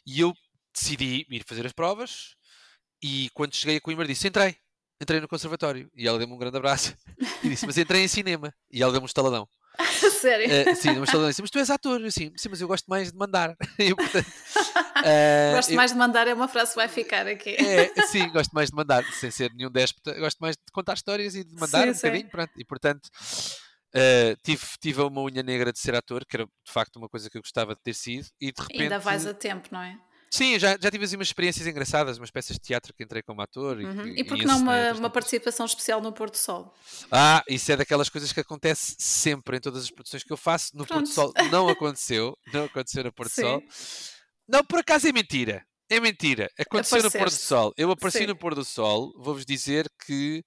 [0.06, 0.32] E eu
[0.72, 2.36] decidi ir fazer as provas,
[3.02, 4.56] e quando cheguei a Coimbra disse, entrei,
[5.00, 5.90] entrei no conservatório.
[5.94, 6.94] E ela deu-me um grande abraço
[7.42, 8.52] e disse, mas entrei em cinema.
[8.70, 9.48] E ela deu-me um estaladão.
[10.20, 10.46] Sério?
[10.46, 12.00] Uh, sim, uma estaladão disse, mas tu és ator.
[12.00, 13.56] Eu, sim, sim, mas eu gosto mais de mandar.
[13.78, 17.56] eu, portanto, uh, gosto eu, mais de mandar é uma frase que vai ficar aqui.
[17.56, 20.12] É, sim, gosto mais de mandar, sem ser nenhum déspota.
[20.18, 22.00] Gosto mais de contar histórias e de mandar sim, um sim.
[22.00, 22.30] bocadinho.
[22.30, 22.52] Pronto.
[22.56, 23.08] E portanto...
[23.92, 27.28] Uh, tive, tive uma unha negra de ser ator, que era de facto uma coisa
[27.28, 28.82] que eu gostava de ter sido, e de repente.
[28.82, 29.98] Ainda vais a tempo, não é?
[30.32, 33.42] Sim, já, já tive assim umas experiências engraçadas, umas peças de teatro que entrei como
[33.42, 33.78] ator.
[33.78, 34.06] Uhum.
[34.06, 36.72] E, e por que não uma, uma participação especial no Porto Sol?
[37.10, 40.70] Ah, isso é daquelas coisas que acontece sempre em todas as produções que eu faço.
[40.76, 41.00] No Pronto.
[41.00, 43.42] Porto Sol não aconteceu, não aconteceu no Porto Sim.
[43.42, 43.62] Sol.
[44.48, 45.64] Não, por acaso é mentira.
[45.88, 46.48] É mentira.
[46.56, 47.72] Aconteceu no Porto do Sol.
[47.76, 48.26] Eu apareci Sim.
[48.26, 50.44] no Porto do Sol, vou-vos dizer que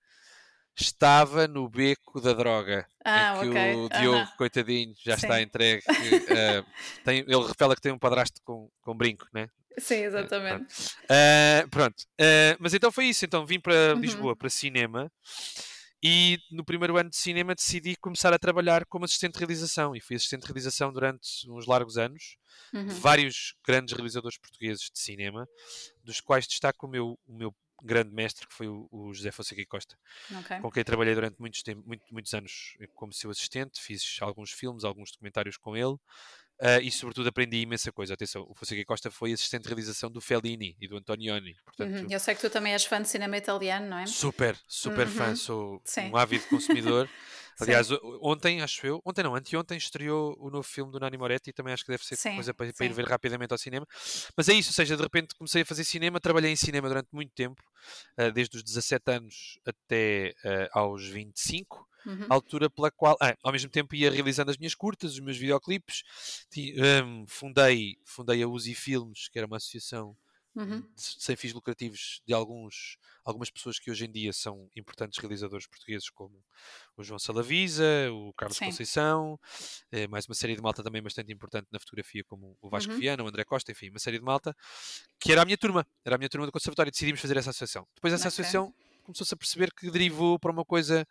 [0.75, 2.87] estava no beco da droga.
[3.05, 3.75] Ah, em que okay.
[3.75, 4.37] o Diogo, uh -huh.
[4.37, 5.25] coitadinho, já Sim.
[5.25, 5.83] está entregue.
[5.87, 6.65] uh,
[7.03, 9.47] tem, ele revela que tem um padrasto com, com brinco, né?
[9.77, 10.65] Sim, exatamente.
[11.03, 11.99] Uh, pronto.
[12.19, 13.25] Uh, mas então foi isso.
[13.25, 13.99] Então vim para uhum.
[13.99, 15.11] Lisboa para cinema
[16.03, 20.01] e no primeiro ano de cinema decidi começar a trabalhar como assistente de realização e
[20.01, 22.35] fui assistente de realização durante uns largos anos
[22.73, 22.87] uhum.
[22.87, 25.47] de vários grandes realizadores portugueses de cinema,
[26.03, 29.65] dos quais destaco o meu, o meu grande mestre que foi o, o José Fonseca
[29.65, 29.97] Costa,
[30.39, 30.59] okay.
[30.59, 35.11] com quem trabalhei durante muitos, muito, muitos anos como seu assistente, fiz alguns filmes, alguns
[35.11, 35.97] documentários com ele.
[36.61, 38.13] Uh, e sobretudo aprendi imensa coisa.
[38.13, 41.55] Atenção, o Fonseca Costa foi assistente de realização do Fellini e do Antonioni.
[41.65, 42.07] Portanto, uhum.
[42.09, 44.05] Eu sei que tu também és fã de cinema italiano, não é?
[44.05, 45.13] Super, super uhum.
[45.13, 46.11] fã, sou Sim.
[46.11, 47.09] um ávido consumidor.
[47.59, 47.89] Aliás,
[48.21, 51.73] ontem, acho eu, ontem não, anteontem estreou o novo filme do Nani Moretti e também
[51.73, 53.87] acho que deve ser sim, coisa para, para, ir ver rapidamente ao cinema.
[54.35, 57.09] Mas é isso, ou seja, de repente comecei a fazer cinema, trabalhei em cinema durante
[57.11, 57.61] muito tempo,
[58.19, 61.87] uh, desde os 17 anos até uh, aos 25.
[62.05, 62.25] Uhum.
[62.27, 66.03] altura pela qual, ah, ao mesmo tempo, ia realizando as minhas curtas, os meus videoclipes.
[67.05, 70.13] Um, fundei, fundei a Uzi Filmes, que era uma associação
[70.55, 70.93] Uhum.
[70.95, 76.09] sem fins lucrativos de alguns, algumas pessoas que hoje em dia são importantes realizadores portugueses,
[76.09, 76.43] como
[76.97, 78.65] o João Salavisa, o Carlos Sim.
[78.65, 79.39] Conceição,
[79.91, 82.99] eh, mais uma série de malta também bastante importante na fotografia, como o Vasco Uhum.
[82.99, 84.55] Viana, o André Costa, enfim, uma série de malta,
[85.19, 87.49] que era a minha turma, era a minha turma do Conservatório, e decidimos fazer essa
[87.51, 87.87] associação.
[87.95, 88.29] Depois essa Ok.
[88.29, 88.73] associação
[89.03, 91.05] começou-se a perceber que derivou para uma coisa,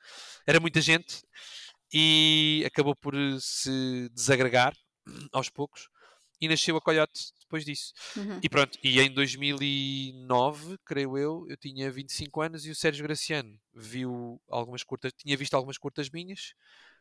[0.47, 1.23] era muita gente,
[1.93, 4.75] e acabou por eh, se desagregar
[5.33, 5.89] aos poucos,
[6.43, 7.93] e nasceu a Coyote depois disso.
[8.17, 8.41] Uhum.
[8.43, 13.59] E pronto, e em 2009, creio eu, eu tinha 25 anos e o Sérgio Graciano
[13.75, 16.55] viu algumas curtas, tinha visto algumas curtas minhas,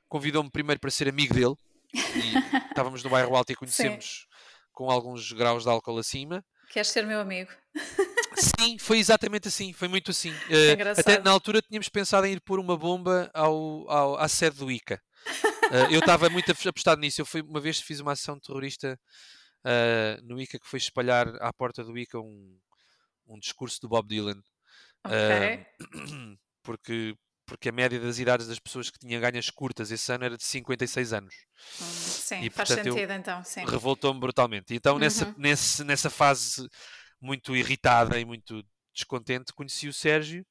[0.07, 1.55] convidou-me primeiro para ser amigo dele,
[1.93, 1.93] e
[2.69, 4.27] estávamos no bairro Alto e conhecemos
[4.71, 6.45] com alguns graus de álcool acima.
[6.69, 7.51] Queres ser meu amigo?
[8.35, 10.33] Sim, foi exatamente assim, foi muito assim.
[10.49, 11.01] Eh, engraçado.
[11.09, 14.71] até na altura tínhamos pensado em ir pôr uma bomba ao, ao- à sede do
[14.71, 15.01] ICA.
[15.73, 17.21] Eh, eu estava muito apostado nisso.
[17.21, 18.99] Eu fui, uma vez fiz uma ação terrorista
[19.63, 22.59] eh, no ICA que foi espalhar à porta do ICA um,
[23.25, 24.41] um discurso do Bob Dylan.
[25.05, 25.17] Ok.
[25.17, 25.65] Eh,
[26.61, 27.15] porque,
[27.45, 30.43] porque a média das idades das pessoas que tinham ganhas curtas esse ano era de
[30.43, 31.33] 56 anos.
[31.79, 33.41] Hum, sim, e, faz portanto, sentido então.
[33.65, 34.73] Revoltou-me brutalmente.
[34.73, 35.35] E Então, nessa, Uhum.
[35.37, 36.67] nesse, nessa fase
[37.21, 38.61] muito irritada e muito
[38.93, 40.45] descontente, conheci o Sérgio.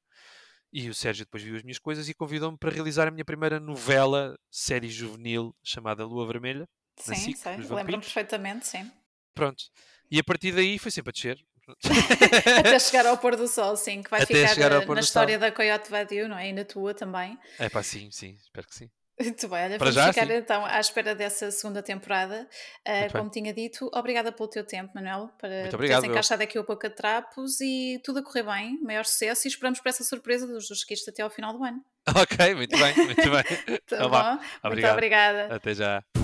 [0.73, 3.59] E o Sérgio depois viu as minhas coisas e convidou-me para realizar a minha primeira
[3.59, 6.67] novela, série juvenil, chamada Lua Vermelha.
[6.97, 7.57] Sim, SIC, sei.
[7.57, 8.89] Lembro-me perfeitamente, sim.
[9.33, 9.63] Pronto.
[10.09, 11.37] E a partir daí foi sempre a descer.
[12.59, 15.41] Até chegar ao pôr do sol, sim, que vai Até ficar eh, na história sol.
[15.41, 16.49] da Coyote Vadiu, não é?
[16.49, 17.37] E na tua também.
[17.59, 18.89] É pá, sim, sim, espero que sim.
[19.19, 20.33] Muito bem, olha, Para vamos já, ficar sim.
[20.33, 22.47] então à espera dessa segunda temporada.
[22.87, 23.21] Uh, Muito bem.
[23.21, 26.11] como tinha dito, obrigada pelo teu tempo, Manuel, para Muito obrigado, teres eu.
[26.11, 29.79] encaixado aqui o Boca de Trapos e tudo a correr bem, maior sucesso e esperamos
[29.79, 31.83] por essa surpresa dos Jusquistas até ao final do ano.
[32.15, 33.43] Ok, muito bem, muito bem.
[33.87, 34.31] Tá Então bom?
[34.33, 34.93] Muito obrigado.
[34.93, 35.55] obrigada.
[35.55, 36.20] Até já.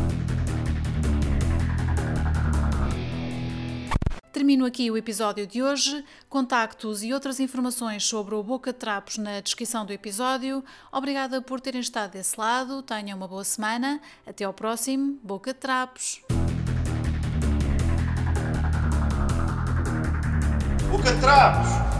[4.31, 6.03] Termino aqui o episódio de hoje.
[6.29, 10.63] Contactos e outras informações sobre o Boca Trapos na descrição do episódio.
[10.91, 12.81] Obrigada por terem estado desse lado.
[12.81, 13.99] Tenham uma boa semana.
[14.25, 16.21] Até ao próximo Boca Trapos.
[20.89, 21.96] Boca Trapos!